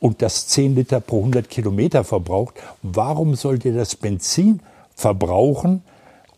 und 0.00 0.22
das 0.22 0.46
10 0.48 0.76
Liter 0.76 1.00
pro 1.00 1.18
100 1.18 1.48
Kilometer 1.50 2.04
verbraucht, 2.04 2.54
warum 2.82 3.34
soll 3.34 3.58
der 3.58 3.72
das 3.72 3.96
Benzin 3.96 4.60
verbrauchen, 4.94 5.82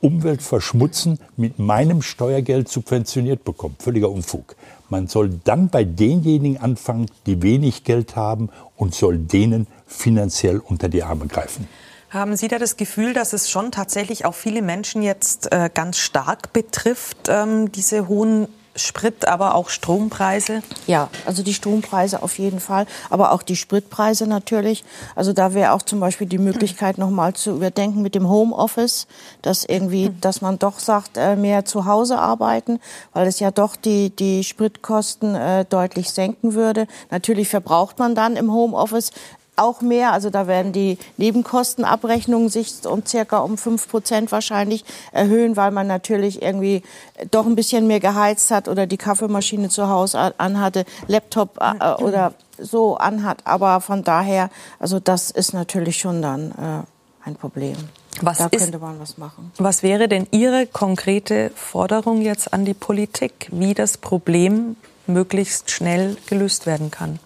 Umwelt 0.00 0.42
verschmutzen, 0.42 1.18
mit 1.36 1.58
meinem 1.58 2.02
Steuergeld 2.02 2.68
subventioniert 2.68 3.44
bekommen? 3.44 3.76
Völliger 3.78 4.10
Unfug. 4.10 4.56
Man 4.88 5.06
soll 5.06 5.30
dann 5.44 5.68
bei 5.68 5.84
denjenigen 5.84 6.58
anfangen, 6.58 7.06
die 7.26 7.42
wenig 7.42 7.84
Geld 7.84 8.16
haben 8.16 8.48
und 8.76 8.94
soll 8.94 9.18
denen 9.18 9.66
finanziell 9.86 10.58
unter 10.58 10.88
die 10.88 11.02
Arme 11.02 11.26
greifen. 11.26 11.68
Haben 12.10 12.36
Sie 12.36 12.48
da 12.48 12.58
das 12.58 12.76
Gefühl, 12.76 13.12
dass 13.12 13.32
es 13.32 13.48
schon 13.48 13.70
tatsächlich 13.70 14.24
auch 14.24 14.34
viele 14.34 14.62
Menschen 14.62 15.02
jetzt 15.02 15.52
äh, 15.52 15.70
ganz 15.72 15.98
stark 15.98 16.52
betrifft, 16.52 17.28
ähm, 17.28 17.70
diese 17.70 18.08
hohen 18.08 18.48
Sprit, 18.82 19.26
aber 19.26 19.54
auch 19.54 19.68
Strompreise? 19.68 20.62
Ja, 20.86 21.08
also 21.26 21.42
die 21.42 21.54
Strompreise 21.54 22.22
auf 22.22 22.38
jeden 22.38 22.60
Fall, 22.60 22.86
aber 23.08 23.32
auch 23.32 23.42
die 23.42 23.56
Spritpreise 23.56 24.26
natürlich. 24.26 24.84
Also 25.14 25.32
da 25.32 25.54
wäre 25.54 25.72
auch 25.72 25.82
zum 25.82 26.00
Beispiel 26.00 26.26
die 26.26 26.38
Möglichkeit 26.38 26.98
nochmal 26.98 27.34
zu 27.34 27.50
überdenken 27.50 28.02
mit 28.02 28.14
dem 28.14 28.28
Homeoffice, 28.28 29.06
dass 29.42 29.64
irgendwie, 29.64 30.10
dass 30.20 30.40
man 30.40 30.58
doch 30.58 30.78
sagt, 30.78 31.16
äh, 31.16 31.36
mehr 31.36 31.64
zu 31.64 31.86
Hause 31.86 32.18
arbeiten, 32.18 32.80
weil 33.12 33.26
es 33.26 33.40
ja 33.40 33.50
doch 33.50 33.76
die, 33.76 34.10
die 34.10 34.44
Spritkosten 34.44 35.34
äh, 35.34 35.64
deutlich 35.64 36.10
senken 36.10 36.54
würde. 36.54 36.86
Natürlich 37.10 37.48
verbraucht 37.48 37.98
man 37.98 38.14
dann 38.14 38.36
im 38.36 38.52
Homeoffice 38.52 39.12
auch 39.60 39.80
mehr. 39.80 40.12
Also 40.12 40.30
da 40.30 40.46
werden 40.46 40.72
die 40.72 40.98
Nebenkostenabrechnungen 41.16 42.48
sich 42.48 42.86
um 42.86 43.04
circa 43.06 43.38
um 43.38 43.58
fünf 43.58 43.88
Prozent 43.88 44.32
wahrscheinlich 44.32 44.84
erhöhen, 45.12 45.56
weil 45.56 45.70
man 45.70 45.86
natürlich 45.86 46.42
irgendwie 46.42 46.82
doch 47.30 47.46
ein 47.46 47.56
bisschen 47.56 47.86
mehr 47.86 48.00
geheizt 48.00 48.50
hat 48.50 48.68
oder 48.68 48.86
die 48.86 48.96
Kaffeemaschine 48.96 49.68
zu 49.68 49.88
Hause 49.88 50.34
anhatte, 50.38 50.84
Laptop 51.06 51.58
äh, 51.60 52.02
oder 52.02 52.34
so 52.58 52.96
anhat. 52.96 53.38
Aber 53.44 53.80
von 53.80 54.04
daher, 54.04 54.50
also 54.78 55.00
das 55.00 55.30
ist 55.30 55.54
natürlich 55.54 55.98
schon 55.98 56.22
dann 56.22 56.50
äh, 56.52 57.28
ein 57.28 57.36
Problem. 57.36 57.76
Was 58.22 58.38
da 58.38 58.46
ist, 58.46 58.62
könnte 58.62 58.78
man 58.78 59.00
was 59.00 59.18
machen. 59.18 59.52
Was 59.58 59.82
wäre 59.82 60.08
denn 60.08 60.26
Ihre 60.30 60.66
konkrete 60.66 61.50
Forderung 61.54 62.22
jetzt 62.22 62.52
an 62.52 62.64
die 62.64 62.74
Politik, 62.74 63.48
wie 63.52 63.74
das 63.74 63.98
Problem 63.98 64.76
möglichst 65.06 65.70
schnell 65.70 66.16
gelöst 66.26 66.66
werden 66.66 66.90
kann? 66.90 67.18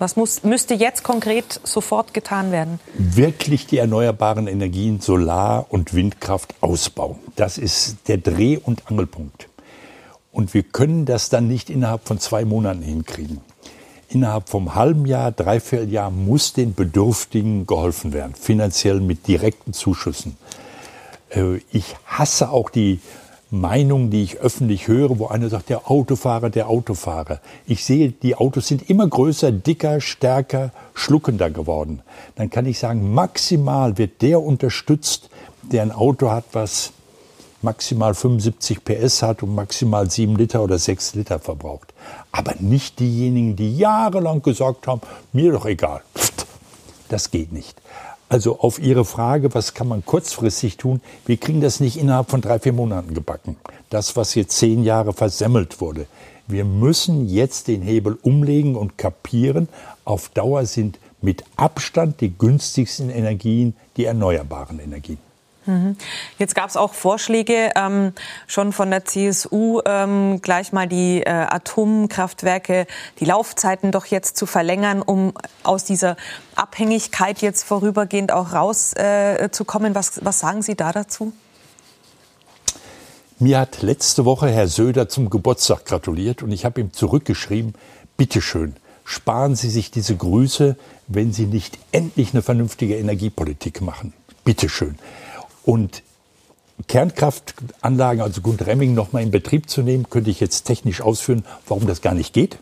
Was 0.00 0.16
muss, 0.16 0.44
müsste 0.44 0.72
jetzt 0.72 1.02
konkret 1.02 1.60
sofort 1.62 2.14
getan 2.14 2.52
werden? 2.52 2.80
Wirklich 2.94 3.66
die 3.66 3.76
erneuerbaren 3.76 4.46
Energien, 4.46 4.98
Solar- 4.98 5.66
und 5.68 5.92
Windkraft 5.92 6.54
ausbauen. 6.62 7.18
Das 7.36 7.58
ist 7.58 8.08
der 8.08 8.16
Dreh- 8.16 8.56
und 8.56 8.90
Angelpunkt. 8.90 9.50
Und 10.32 10.54
wir 10.54 10.62
können 10.62 11.04
das 11.04 11.28
dann 11.28 11.48
nicht 11.48 11.68
innerhalb 11.68 12.08
von 12.08 12.18
zwei 12.18 12.46
Monaten 12.46 12.80
hinkriegen. 12.80 13.42
Innerhalb 14.08 14.48
vom 14.48 14.74
halben 14.74 15.04
Jahr, 15.04 15.32
dreiviertel 15.32 15.90
Jahr 15.92 16.10
muss 16.10 16.54
den 16.54 16.74
Bedürftigen 16.74 17.66
geholfen 17.66 18.14
werden, 18.14 18.34
finanziell 18.34 19.00
mit 19.00 19.28
direkten 19.28 19.74
Zuschüssen. 19.74 20.38
Äh, 21.28 21.56
ich 21.72 21.94
hasse 22.06 22.48
auch 22.48 22.70
die 22.70 23.00
Meinungen, 23.50 24.10
die 24.10 24.22
ich 24.22 24.38
öffentlich 24.38 24.86
höre, 24.86 25.18
wo 25.18 25.26
einer 25.26 25.48
sagt, 25.48 25.70
der 25.70 25.90
Autofahrer, 25.90 26.50
der 26.50 26.68
Autofahrer. 26.68 27.40
Ich 27.66 27.84
sehe, 27.84 28.12
die 28.12 28.36
Autos 28.36 28.68
sind 28.68 28.88
immer 28.88 29.08
größer, 29.08 29.50
dicker, 29.50 30.00
stärker, 30.00 30.70
schluckender 30.94 31.50
geworden. 31.50 32.02
Dann 32.36 32.48
kann 32.48 32.66
ich 32.66 32.78
sagen, 32.78 33.12
maximal 33.12 33.98
wird 33.98 34.22
der 34.22 34.40
unterstützt, 34.40 35.30
der 35.62 35.82
ein 35.82 35.90
Auto 35.90 36.30
hat, 36.30 36.44
was 36.52 36.92
maximal 37.62 38.14
75 38.14 38.84
PS 38.84 39.22
hat 39.22 39.42
und 39.42 39.54
maximal 39.54 40.08
7 40.08 40.36
Liter 40.36 40.62
oder 40.62 40.78
6 40.78 41.16
Liter 41.16 41.40
verbraucht. 41.40 41.92
Aber 42.30 42.54
nicht 42.60 43.00
diejenigen, 43.00 43.56
die 43.56 43.76
jahrelang 43.76 44.42
gesagt 44.42 44.86
haben, 44.86 45.00
mir 45.32 45.52
doch 45.52 45.66
egal. 45.66 46.02
Das 47.08 47.30
geht 47.32 47.52
nicht. 47.52 47.80
Also 48.30 48.60
auf 48.60 48.78
Ihre 48.78 49.04
Frage, 49.04 49.52
was 49.54 49.74
kann 49.74 49.88
man 49.88 50.06
kurzfristig 50.06 50.76
tun? 50.76 51.00
Wir 51.26 51.36
kriegen 51.36 51.60
das 51.60 51.80
nicht 51.80 51.96
innerhalb 51.96 52.30
von 52.30 52.40
drei, 52.40 52.60
vier 52.60 52.72
Monaten 52.72 53.12
gebacken. 53.12 53.56
Das, 53.90 54.14
was 54.14 54.36
jetzt 54.36 54.56
zehn 54.56 54.84
Jahre 54.84 55.12
versemmelt 55.12 55.80
wurde. 55.80 56.06
Wir 56.46 56.64
müssen 56.64 57.28
jetzt 57.28 57.66
den 57.66 57.82
Hebel 57.82 58.16
umlegen 58.22 58.76
und 58.76 58.96
kapieren, 58.96 59.68
auf 60.04 60.28
Dauer 60.28 60.64
sind 60.64 61.00
mit 61.20 61.42
Abstand 61.56 62.20
die 62.20 62.32
günstigsten 62.32 63.10
Energien 63.10 63.74
die 63.96 64.04
erneuerbaren 64.04 64.78
Energien. 64.78 65.18
Mhm. 65.70 65.96
Jetzt 66.38 66.54
gab 66.54 66.68
es 66.68 66.76
auch 66.76 66.94
Vorschläge 66.94 67.70
ähm, 67.76 68.12
schon 68.46 68.72
von 68.72 68.90
der 68.90 69.04
CSU, 69.04 69.80
ähm, 69.86 70.40
gleich 70.42 70.72
mal 70.72 70.88
die 70.88 71.22
äh, 71.22 71.30
Atomkraftwerke, 71.30 72.86
die 73.20 73.24
Laufzeiten 73.24 73.92
doch 73.92 74.06
jetzt 74.06 74.36
zu 74.36 74.46
verlängern, 74.46 75.00
um 75.00 75.32
aus 75.62 75.84
dieser 75.84 76.16
Abhängigkeit 76.56 77.40
jetzt 77.40 77.62
vorübergehend 77.62 78.32
auch 78.32 78.52
rauszukommen. 78.52 79.92
Äh, 79.92 79.94
was, 79.94 80.24
was 80.24 80.40
sagen 80.40 80.62
Sie 80.62 80.74
da 80.74 80.92
dazu? 80.92 81.32
Mir 83.38 83.58
hat 83.58 83.80
letzte 83.80 84.24
Woche 84.24 84.50
Herr 84.50 84.68
Söder 84.68 85.08
zum 85.08 85.30
Geburtstag 85.30 85.86
gratuliert 85.86 86.42
und 86.42 86.52
ich 86.52 86.64
habe 86.64 86.80
ihm 86.80 86.92
zurückgeschrieben, 86.92 87.74
bitteschön, 88.18 88.76
sparen 89.04 89.56
Sie 89.56 89.70
sich 89.70 89.90
diese 89.90 90.14
Grüße, 90.14 90.76
wenn 91.06 91.32
Sie 91.32 91.46
nicht 91.46 91.78
endlich 91.90 92.34
eine 92.34 92.42
vernünftige 92.42 92.98
Energiepolitik 92.98 93.80
machen. 93.80 94.12
Bitteschön. 94.44 94.98
Und 95.64 96.02
Kernkraftanlagen, 96.88 98.22
also 98.22 98.40
Gundremming, 98.40 98.94
nochmal 98.94 99.22
in 99.22 99.30
Betrieb 99.30 99.68
zu 99.68 99.82
nehmen, 99.82 100.08
könnte 100.08 100.30
ich 100.30 100.40
jetzt 100.40 100.64
technisch 100.64 101.00
ausführen, 101.00 101.44
warum 101.66 101.86
das 101.86 102.00
gar 102.00 102.14
nicht 102.14 102.32
geht. 102.32 102.58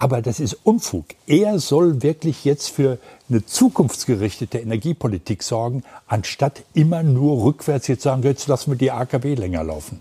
Aber 0.00 0.22
das 0.22 0.38
ist 0.38 0.54
Unfug. 0.62 1.06
Er 1.26 1.58
soll 1.58 2.02
wirklich 2.02 2.44
jetzt 2.44 2.68
für 2.70 2.98
eine 3.28 3.44
zukunftsgerichtete 3.44 4.58
Energiepolitik 4.58 5.42
sorgen, 5.42 5.82
anstatt 6.06 6.62
immer 6.72 7.02
nur 7.02 7.44
rückwärts 7.44 7.88
jetzt 7.88 8.02
sagen, 8.02 8.22
jetzt 8.22 8.46
lassen 8.46 8.70
wir 8.70 8.78
die 8.78 8.92
AKW 8.92 9.34
länger 9.34 9.64
laufen. 9.64 10.00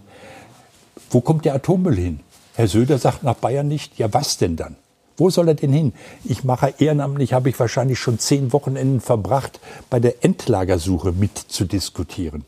Wo 1.10 1.22
kommt 1.22 1.46
der 1.46 1.56
Atommüll 1.56 1.96
hin? 1.96 2.20
Herr 2.54 2.68
Söder 2.68 3.00
sagt 3.00 3.24
nach 3.24 3.36
Bayern 3.36 3.68
nicht, 3.68 3.98
ja 3.98 4.14
was 4.14 4.38
denn 4.38 4.56
dann? 4.56 4.76
Wo 5.18 5.32
soll 5.32 5.48
er 5.48 5.56
denn 5.56 5.74
hin? 5.74 5.94
Ich 6.24 6.44
mache 6.44 6.76
ehrenamtlich, 6.78 7.34
habe 7.34 7.50
ich 7.50 7.60
wahrscheinlich 7.60 8.00
schon 8.00 8.20
zehn 8.20 8.54
Wochenenden 8.54 9.02
verbracht, 9.02 9.60
bei 9.90 10.00
der 10.00 10.24
Endlagersuche 10.24 11.12
mitzudiskutieren. 11.12 12.46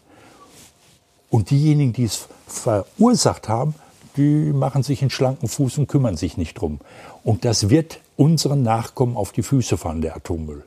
Und 1.32 1.50
diejenigen, 1.50 1.94
die 1.94 2.06
es 2.06 2.28
verursacht 2.48 3.50
haben, 3.50 3.74
die 4.18 4.52
machen 4.54 4.84
sich 4.84 5.02
einen 5.02 5.10
schlanken 5.10 5.48
Fuß 5.48 5.80
und 5.80 5.88
kümmern 5.88 6.18
sich 6.18 6.38
nicht 6.38 6.56
drum. 6.56 6.80
Und 7.24 7.46
das 7.46 7.70
wird 7.70 8.00
unseren 8.18 8.64
Nachkommen 8.64 9.18
auf 9.18 9.32
die 9.32 9.44
Füße 9.44 9.78
fallen, 9.78 10.02
der 10.02 10.16
Atommüll. 10.16 10.64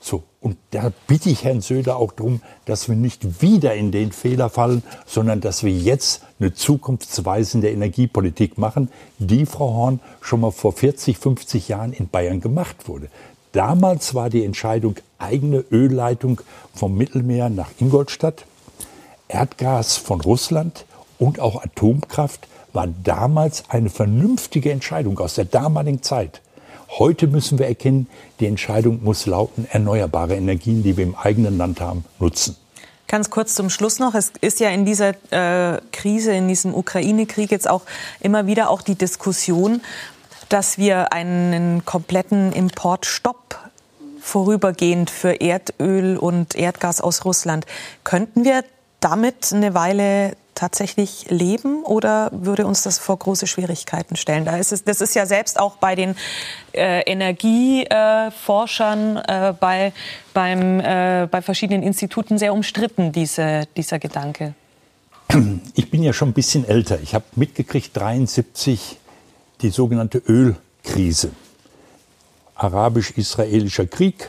So, 0.00 0.22
und 0.40 0.56
da 0.70 0.92
bitte 1.08 1.28
ich 1.28 1.44
Herrn 1.44 1.60
Söder 1.60 1.96
auch 1.96 2.12
darum, 2.12 2.40
dass 2.66 2.88
wir 2.88 2.94
nicht 2.94 3.42
wieder 3.42 3.74
in 3.74 3.90
den 3.90 4.12
Fehler 4.12 4.48
fallen, 4.48 4.82
sondern 5.06 5.40
dass 5.40 5.64
wir 5.64 5.72
jetzt 5.72 6.22
eine 6.38 6.54
zukunftsweisende 6.54 7.68
Energiepolitik 7.70 8.58
machen, 8.58 8.90
die, 9.18 9.44
Frau 9.44 9.74
Horn, 9.74 10.00
schon 10.20 10.40
mal 10.40 10.52
vor 10.52 10.72
40, 10.72 11.18
50 11.18 11.68
Jahren 11.68 11.92
in 11.92 12.08
Bayern 12.08 12.40
gemacht 12.40 12.88
wurde. 12.88 13.08
Damals 13.52 14.14
war 14.14 14.30
die 14.30 14.44
Entscheidung 14.44 14.96
eigene 15.18 15.64
Ölleitung 15.72 16.40
vom 16.74 16.96
Mittelmeer 16.96 17.48
nach 17.48 17.70
Ingolstadt, 17.80 18.44
Erdgas 19.26 19.96
von 19.96 20.20
Russland 20.20 20.84
und 21.18 21.40
auch 21.40 21.62
Atomkraft 21.62 22.46
war 22.72 22.86
damals 23.02 23.64
eine 23.68 23.90
vernünftige 23.90 24.70
Entscheidung 24.70 25.18
aus 25.18 25.34
der 25.34 25.46
damaligen 25.46 26.02
Zeit. 26.02 26.40
Heute 26.88 27.26
müssen 27.26 27.58
wir 27.58 27.66
erkennen, 27.66 28.08
die 28.40 28.46
Entscheidung 28.46 29.02
muss 29.02 29.26
lauten, 29.26 29.66
erneuerbare 29.70 30.36
Energien, 30.36 30.82
die 30.82 30.96
wir 30.96 31.04
im 31.04 31.14
eigenen 31.14 31.58
Land 31.58 31.80
haben, 31.80 32.04
nutzen. 32.18 32.56
Ganz 33.06 33.30
kurz 33.30 33.54
zum 33.54 33.70
Schluss 33.70 33.98
noch. 33.98 34.14
Es 34.14 34.32
ist 34.40 34.60
ja 34.60 34.68
in 34.68 34.84
dieser 34.84 35.14
äh, 35.30 35.80
Krise, 35.92 36.32
in 36.32 36.48
diesem 36.48 36.74
Ukraine-Krieg 36.74 37.50
jetzt 37.50 37.68
auch 37.68 37.82
immer 38.20 38.46
wieder 38.46 38.68
auch 38.70 38.82
die 38.82 38.96
Diskussion, 38.96 39.80
dass 40.48 40.78
wir 40.78 41.12
einen 41.12 41.84
kompletten 41.84 42.52
Importstopp 42.52 43.58
vorübergehend 44.20 45.10
für 45.10 45.40
Erdöl 45.40 46.16
und 46.16 46.54
Erdgas 46.54 47.00
aus 47.00 47.24
Russland. 47.24 47.66
Könnten 48.04 48.44
wir 48.44 48.62
damit 49.00 49.52
eine 49.52 49.74
Weile 49.74 50.36
tatsächlich 50.58 51.30
leben 51.30 51.82
oder 51.84 52.30
würde 52.32 52.66
uns 52.66 52.82
das 52.82 52.98
vor 52.98 53.16
große 53.16 53.46
Schwierigkeiten 53.46 54.16
stellen? 54.16 54.44
Da 54.44 54.56
ist 54.56 54.72
es, 54.72 54.82
das 54.82 55.00
ist 55.00 55.14
ja 55.14 55.24
selbst 55.24 55.60
auch 55.60 55.76
bei 55.76 55.94
den 55.94 56.16
äh, 56.72 57.02
Energieforschern 57.02 59.18
äh, 59.18 59.54
bei, 59.58 59.92
beim, 60.34 60.80
äh, 60.80 61.28
bei 61.30 61.42
verschiedenen 61.42 61.84
Instituten 61.84 62.38
sehr 62.38 62.52
umstritten, 62.52 63.12
diese, 63.12 63.68
dieser 63.76 64.00
Gedanke. 64.00 64.54
Ich 65.74 65.90
bin 65.90 66.02
ja 66.02 66.12
schon 66.12 66.30
ein 66.30 66.34
bisschen 66.34 66.68
älter. 66.68 67.00
Ich 67.00 67.14
habe 67.14 67.24
mitgekriegt, 67.36 67.96
73 67.96 68.98
die 69.60 69.70
sogenannte 69.70 70.18
Ölkrise. 70.18 71.30
Arabisch-israelischer 72.56 73.86
Krieg. 73.86 74.28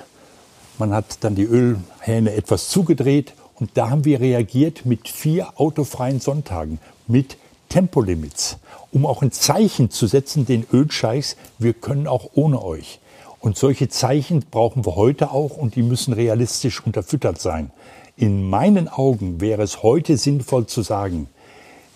Man 0.77 0.93
hat 0.93 1.17
dann 1.21 1.33
die 1.33 1.45
Ölhähne 1.45 2.33
etwas 2.33 2.69
zugedreht 2.69 3.33
und 3.59 3.71
da 3.75 3.89
haben 3.89 4.05
wir 4.05 4.19
reagiert 4.19 4.85
mit 4.85 5.09
vier 5.09 5.59
autofreien 5.59 6.19
Sonntagen, 6.19 6.79
mit 7.07 7.37
Tempolimits, 7.67 8.57
um 8.91 9.05
auch 9.05 9.21
ein 9.21 9.31
Zeichen 9.31 9.91
zu 9.91 10.07
setzen 10.07 10.45
den 10.45 10.65
Ölscheichs, 10.71 11.35
wir 11.57 11.73
können 11.73 12.07
auch 12.07 12.31
ohne 12.33 12.63
euch. 12.63 12.99
Und 13.39 13.57
solche 13.57 13.87
Zeichen 13.89 14.43
brauchen 14.49 14.85
wir 14.85 14.95
heute 14.95 15.31
auch 15.31 15.55
und 15.57 15.75
die 15.75 15.83
müssen 15.83 16.13
realistisch 16.13 16.85
unterfüttert 16.85 17.39
sein. 17.39 17.71
In 18.17 18.49
meinen 18.49 18.89
Augen 18.89 19.39
wäre 19.39 19.61
es 19.61 19.81
heute 19.81 20.17
sinnvoll 20.17 20.65
zu 20.65 20.81
sagen, 20.81 21.29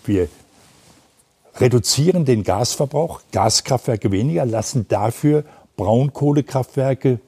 wir 0.06 0.30
reduzieren 1.56 2.26
den 2.26 2.44
Gasverbrauch, 2.44 3.22
Gaskraftwerke 3.32 4.12
weniger, 4.12 4.46
lassen 4.46 4.88
dafür 4.88 5.44
Braunkohlekraftwerke 5.76 7.20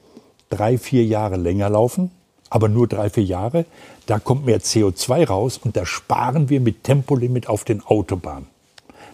drei, 0.48 0.78
vier 0.78 1.04
Jahre 1.04 1.36
länger 1.36 1.68
laufen, 1.68 2.10
aber 2.50 2.68
nur 2.68 2.86
drei, 2.86 3.10
vier 3.10 3.24
Jahre. 3.24 3.64
Da 4.06 4.18
kommt 4.18 4.46
mehr 4.46 4.60
CO2 4.60 5.26
raus 5.26 5.58
und 5.62 5.76
da 5.76 5.84
sparen 5.84 6.48
wir 6.48 6.60
mit 6.60 6.84
Tempolimit 6.84 7.48
auf 7.48 7.64
den 7.64 7.84
Autobahnen. 7.84 8.46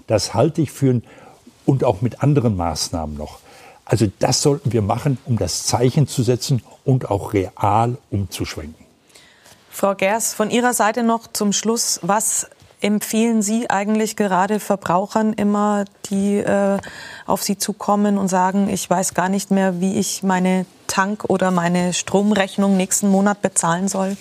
Das 0.07 0.35
halte 0.35 0.62
ich 0.62 0.71
für 0.71 1.01
und 1.64 1.85
auch 1.85 2.01
mit 2.01 2.23
anderen 2.23 2.57
Maßnahmen 2.57 3.16
noch. 3.16 3.38
Also 3.85 4.07
das 4.18 4.42
sollten 4.42 4.73
wir 4.73 4.83
machen, 4.83 5.18
um 5.25 5.38
das 5.38 5.64
Zeichen 5.64 6.07
zu 6.07 6.23
setzen 6.23 6.62
und 6.85 7.11
auch 7.11 7.33
real 7.33 7.97
umzuschwenken. 8.11 8.83
Frau 9.71 9.95
Gers, 9.95 10.35
von 10.35 10.51
Ihrer 10.51 10.75
Seite 10.75 11.03
noch 11.03 11.27
zum 11.33 11.53
Schluss, 11.53 11.99
was 12.03 12.49
empfehlen 12.83 13.42
Sie 13.42 13.71
eigentlich 13.71 14.16
gerade 14.16 14.61
Verbrauchern 14.61 15.33
immer, 15.33 15.85
die 16.11 16.38
äh, 16.38 16.79
auf 17.27 17.42
Sie 17.42 17.57
zukommen 17.57 18.18
und 18.18 18.29
sagen, 18.29 18.68
ich 18.68 18.88
weiß 18.88 19.14
gar 19.14 19.29
nicht 19.29 19.51
mehr, 19.51 19.81
wie 19.81 19.99
ich 19.99 20.23
meine 20.23 20.66
Tank- 20.87 21.25
oder 21.29 21.51
meine 21.51 21.92
Stromrechnung 21.92 22.77
nächsten 22.77 23.09
Monat 23.09 23.40
bezahlen 23.40 23.88
soll? 23.88 24.16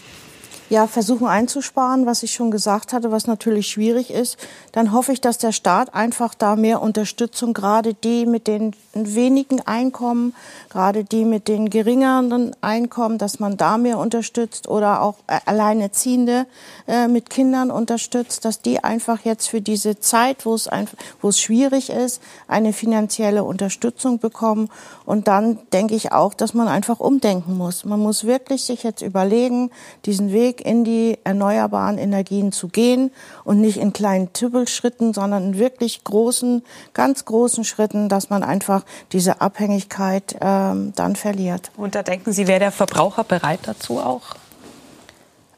Ja, 0.72 0.88
versuchen 0.88 1.28
einzusparen, 1.28 2.06
was 2.06 2.24
ich 2.24 2.32
schon 2.32 2.50
gesagt 2.50 2.94
hatte, 2.94 3.12
was 3.12 3.28
natürlich 3.28 3.68
schwierig 3.68 4.10
ist, 4.10 4.38
dann 4.72 4.94
hoffe 4.94 5.12
ich, 5.12 5.20
dass 5.20 5.38
der 5.38 5.52
Staat 5.52 5.94
einfach 5.94 6.34
da 6.34 6.56
mehr 6.56 6.82
Unterstützung, 6.82 7.54
gerade 7.54 7.94
die 7.94 8.26
mit 8.26 8.48
den 8.48 8.74
wenigen 8.94 9.60
Einkommen, 9.68 10.34
gerade 10.70 11.04
die 11.04 11.26
mit 11.26 11.50
den 11.50 11.70
geringeren 11.70 12.56
Einkommen, 12.62 13.18
dass 13.18 13.42
man 13.42 13.58
da 13.58 13.78
mehr 13.78 13.98
unterstützt 13.98 14.70
oder 14.70 15.02
auch 15.02 15.16
äh, 15.28 15.40
Alleinerziehende 15.46 16.46
äh, 16.88 17.10
mit 17.10 17.30
Kindern 17.30 17.70
unterstützt, 17.70 18.46
dass 18.46 18.62
die 18.62 18.82
einfach 18.82 19.26
jetzt 19.26 19.50
für 19.50 19.60
diese 19.60 20.00
Zeit, 20.00 20.46
wo 20.46 20.54
es, 20.54 20.70
einfach, 20.70 20.98
wo 21.22 21.30
es 21.30 21.42
schwierig 21.42 21.90
ist, 21.90 22.22
eine 22.48 22.72
finanzielle 22.72 23.44
Unterstützung 23.44 24.20
bekommen. 24.20 24.70
Und 25.06 25.28
dann 25.28 25.60
denke 25.74 25.96
ich 25.96 26.14
auch, 26.14 26.34
dass 26.34 26.54
man 26.54 26.70
einfach 26.70 27.02
umdenken 27.02 27.58
muss. 27.58 27.84
Man 27.84 28.00
muss 28.00 28.24
wirklich 28.24 28.64
sich 28.64 28.84
jetzt 28.84 29.02
überlegen, 29.02 29.70
diesen 30.06 30.32
Weg 30.32 30.61
in 30.62 30.84
die 30.84 31.18
erneuerbaren 31.24 31.98
Energien 31.98 32.52
zu 32.52 32.68
gehen 32.68 33.12
und 33.44 33.62
nicht 33.62 33.78
in 33.78 33.94
kleinen 33.94 34.34
Tübbelschritten, 34.34 35.14
sondern 35.14 35.44
in 35.44 35.58
wirklich 35.58 36.04
großen, 36.04 36.64
ganz 36.94 37.26
großen 37.26 37.64
Schritten, 37.64 38.10
dass 38.10 38.30
man 38.30 38.44
einfach 38.44 38.84
diese 39.12 39.42
Abhängigkeit 39.42 40.36
ähm, 40.42 40.94
dann 40.96 41.16
verliert. 41.16 41.72
Und 41.78 41.96
da 41.96 42.04
denken 42.04 42.32
Sie, 42.32 42.48
wäre 42.48 42.60
der 42.60 42.72
Verbraucher 42.72 43.24
bereit 43.24 43.62
dazu 43.64 44.00
auch? 44.00 44.36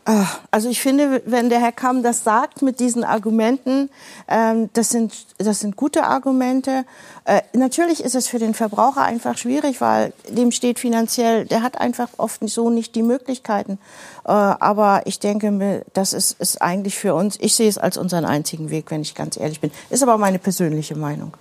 Ah, 0.05 0.27
also 0.51 0.69
ich 0.69 0.81
finde, 0.81 1.21
wenn 1.25 1.49
der 1.49 1.61
Herr 1.61 1.71
Kamm 1.71 2.03
das 2.03 2.25
sagt 2.25 2.61
mit 2.61 2.81
diesen 2.81 3.05
Argumenten, 3.05 3.89
ähm, 4.27 4.69
das, 4.73 4.89
sind, 4.89 5.13
das 5.37 5.61
sind 5.61 5.77
gute 5.77 6.03
Argumente. 6.03 6.83
Äh, 7.23 7.41
natürlich 7.53 8.03
ist 8.03 8.13
es 8.13 8.27
für 8.27 8.37
den 8.37 8.53
Verbraucher 8.53 9.03
einfach 9.03 9.37
schwierig, 9.37 9.79
weil 9.79 10.11
dem 10.27 10.51
steht 10.51 10.79
finanziell, 10.79 11.45
der 11.45 11.61
hat 11.61 11.79
einfach 11.79 12.09
oft 12.17 12.41
so 12.49 12.69
nicht 12.69 12.95
die 12.95 13.03
Möglichkeiten. 13.03 13.79
Äh, 14.25 14.31
aber 14.31 15.03
ich 15.05 15.19
denke, 15.19 15.85
das 15.93 16.11
ist, 16.11 16.37
ist 16.37 16.61
eigentlich 16.61 16.97
für 16.97 17.15
uns, 17.15 17.37
ich 17.39 17.55
sehe 17.55 17.69
es 17.69 17.77
als 17.77 17.95
unseren 17.95 18.25
einzigen 18.25 18.71
Weg, 18.71 18.91
wenn 18.91 19.01
ich 19.01 19.15
ganz 19.15 19.37
ehrlich 19.37 19.61
bin. 19.61 19.71
Ist 19.89 20.03
aber 20.03 20.17
meine 20.17 20.39
persönliche 20.39 20.97
Meinung. 20.97 21.33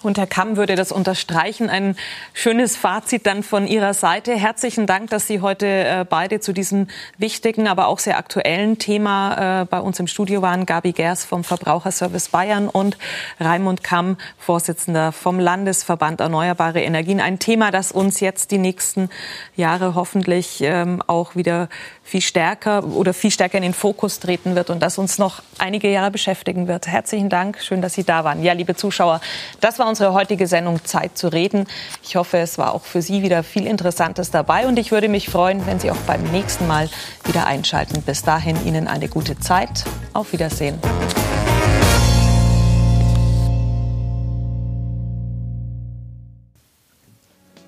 Und 0.00 0.16
Herr 0.16 0.28
Kamm 0.28 0.56
würde 0.56 0.76
das 0.76 0.92
unterstreichen. 0.92 1.68
Ein 1.68 1.96
schönes 2.32 2.76
Fazit 2.76 3.26
dann 3.26 3.42
von 3.42 3.66
Ihrer 3.66 3.94
Seite. 3.94 4.36
Herzlichen 4.36 4.86
Dank, 4.86 5.10
dass 5.10 5.26
Sie 5.26 5.40
heute 5.40 5.66
äh, 5.66 6.06
beide 6.08 6.38
zu 6.38 6.52
diesem 6.52 6.86
wichtigen, 7.16 7.66
aber 7.66 7.88
auch 7.88 7.98
sehr 7.98 8.16
aktuellen 8.16 8.78
Thema 8.78 9.62
äh, 9.62 9.64
bei 9.64 9.80
uns 9.80 9.98
im 9.98 10.06
Studio 10.06 10.40
waren. 10.40 10.66
Gabi 10.66 10.92
Gers 10.92 11.24
vom 11.24 11.42
Verbraucherservice 11.42 12.28
Bayern 12.28 12.68
und 12.68 12.96
Raimund 13.40 13.82
Kamm, 13.82 14.18
Vorsitzender 14.38 15.10
vom 15.10 15.40
Landesverband 15.40 16.20
Erneuerbare 16.20 16.80
Energien. 16.80 17.20
Ein 17.20 17.40
Thema, 17.40 17.72
das 17.72 17.90
uns 17.90 18.20
jetzt 18.20 18.52
die 18.52 18.58
nächsten 18.58 19.10
Jahre 19.56 19.96
hoffentlich 19.96 20.60
ähm, 20.60 21.02
auch 21.08 21.34
wieder 21.34 21.68
viel 22.08 22.22
stärker 22.22 22.84
oder 22.84 23.12
viel 23.12 23.30
stärker 23.30 23.58
in 23.58 23.62
den 23.62 23.74
Fokus 23.74 24.18
treten 24.18 24.54
wird 24.54 24.70
und 24.70 24.80
das 24.80 24.96
uns 24.96 25.18
noch 25.18 25.42
einige 25.58 25.90
Jahre 25.90 26.10
beschäftigen 26.10 26.66
wird. 26.66 26.86
Herzlichen 26.86 27.28
Dank. 27.28 27.58
Schön, 27.60 27.82
dass 27.82 27.92
Sie 27.92 28.02
da 28.02 28.24
waren. 28.24 28.42
Ja, 28.42 28.54
liebe 28.54 28.74
Zuschauer, 28.74 29.20
das 29.60 29.78
war 29.78 29.86
unsere 29.86 30.14
heutige 30.14 30.46
Sendung 30.46 30.82
Zeit 30.84 31.18
zu 31.18 31.28
reden. 31.28 31.66
Ich 32.02 32.16
hoffe, 32.16 32.38
es 32.38 32.56
war 32.56 32.72
auch 32.72 32.82
für 32.82 33.02
Sie 33.02 33.22
wieder 33.22 33.42
viel 33.42 33.66
Interessantes 33.66 34.30
dabei 34.30 34.66
und 34.66 34.78
ich 34.78 34.90
würde 34.90 35.10
mich 35.10 35.28
freuen, 35.28 35.66
wenn 35.66 35.80
Sie 35.80 35.90
auch 35.90 35.96
beim 36.06 36.22
nächsten 36.22 36.66
Mal 36.66 36.88
wieder 37.24 37.46
einschalten. 37.46 38.00
Bis 38.00 38.22
dahin 38.22 38.56
Ihnen 38.66 38.88
eine 38.88 39.08
gute 39.08 39.38
Zeit. 39.38 39.84
Auf 40.14 40.32
Wiedersehen. 40.32 40.78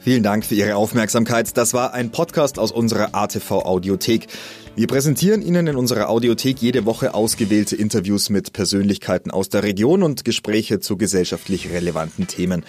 Vielen 0.02 0.22
Dank 0.22 0.46
für 0.46 0.54
Ihre 0.54 0.76
Aufmerksamkeit. 0.76 1.58
Das 1.58 1.74
war 1.74 1.92
ein 1.92 2.10
Podcast 2.10 2.58
aus 2.58 2.72
unserer 2.72 3.14
ATV 3.14 3.50
Audiothek. 3.50 4.28
Wir 4.74 4.86
präsentieren 4.86 5.42
Ihnen 5.42 5.66
in 5.66 5.76
unserer 5.76 6.08
Audiothek 6.08 6.62
jede 6.62 6.86
Woche 6.86 7.12
ausgewählte 7.12 7.76
Interviews 7.76 8.30
mit 8.30 8.54
Persönlichkeiten 8.54 9.30
aus 9.30 9.50
der 9.50 9.62
Region 9.62 10.02
und 10.02 10.24
Gespräche 10.24 10.80
zu 10.80 10.96
gesellschaftlich 10.96 11.70
relevanten 11.70 12.26
Themen. 12.26 12.64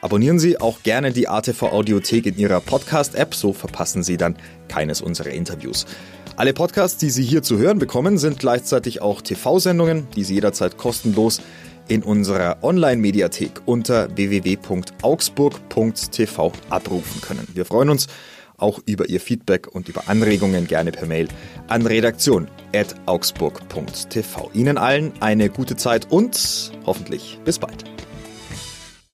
Abonnieren 0.00 0.40
Sie 0.40 0.60
auch 0.60 0.82
gerne 0.82 1.12
die 1.12 1.28
ATV 1.28 1.62
Audiothek 1.62 2.26
in 2.26 2.36
Ihrer 2.36 2.60
Podcast-App, 2.60 3.32
so 3.32 3.52
verpassen 3.52 4.02
Sie 4.02 4.16
dann 4.16 4.34
keines 4.66 5.00
unserer 5.00 5.30
Interviews. 5.30 5.86
Alle 6.34 6.52
Podcasts, 6.52 6.98
die 6.98 7.10
Sie 7.10 7.22
hier 7.22 7.44
zu 7.44 7.58
hören 7.58 7.78
bekommen, 7.78 8.18
sind 8.18 8.40
gleichzeitig 8.40 9.00
auch 9.00 9.22
TV-Sendungen, 9.22 10.08
die 10.16 10.24
Sie 10.24 10.34
jederzeit 10.34 10.78
kostenlos 10.78 11.40
in 11.88 12.02
unserer 12.02 12.58
Online-Mediathek 12.62 13.62
unter 13.66 14.14
www.augsburg.tv 14.16 16.52
abrufen 16.70 17.20
können. 17.20 17.46
Wir 17.54 17.64
freuen 17.64 17.90
uns, 17.90 18.08
auch 18.56 18.80
über 18.86 19.08
Ihr 19.08 19.20
Feedback 19.20 19.68
und 19.68 19.88
über 19.88 20.08
Anregungen 20.08 20.66
gerne 20.66 20.90
per 20.92 21.06
Mail 21.06 21.28
an 21.68 21.86
redaktion.augsburg.tv. 21.86 24.50
Ihnen 24.54 24.78
allen 24.78 25.12
eine 25.20 25.50
gute 25.50 25.76
Zeit 25.76 26.10
und 26.10 26.72
hoffentlich 26.86 27.38
bis 27.44 27.58
bald. 27.58 27.84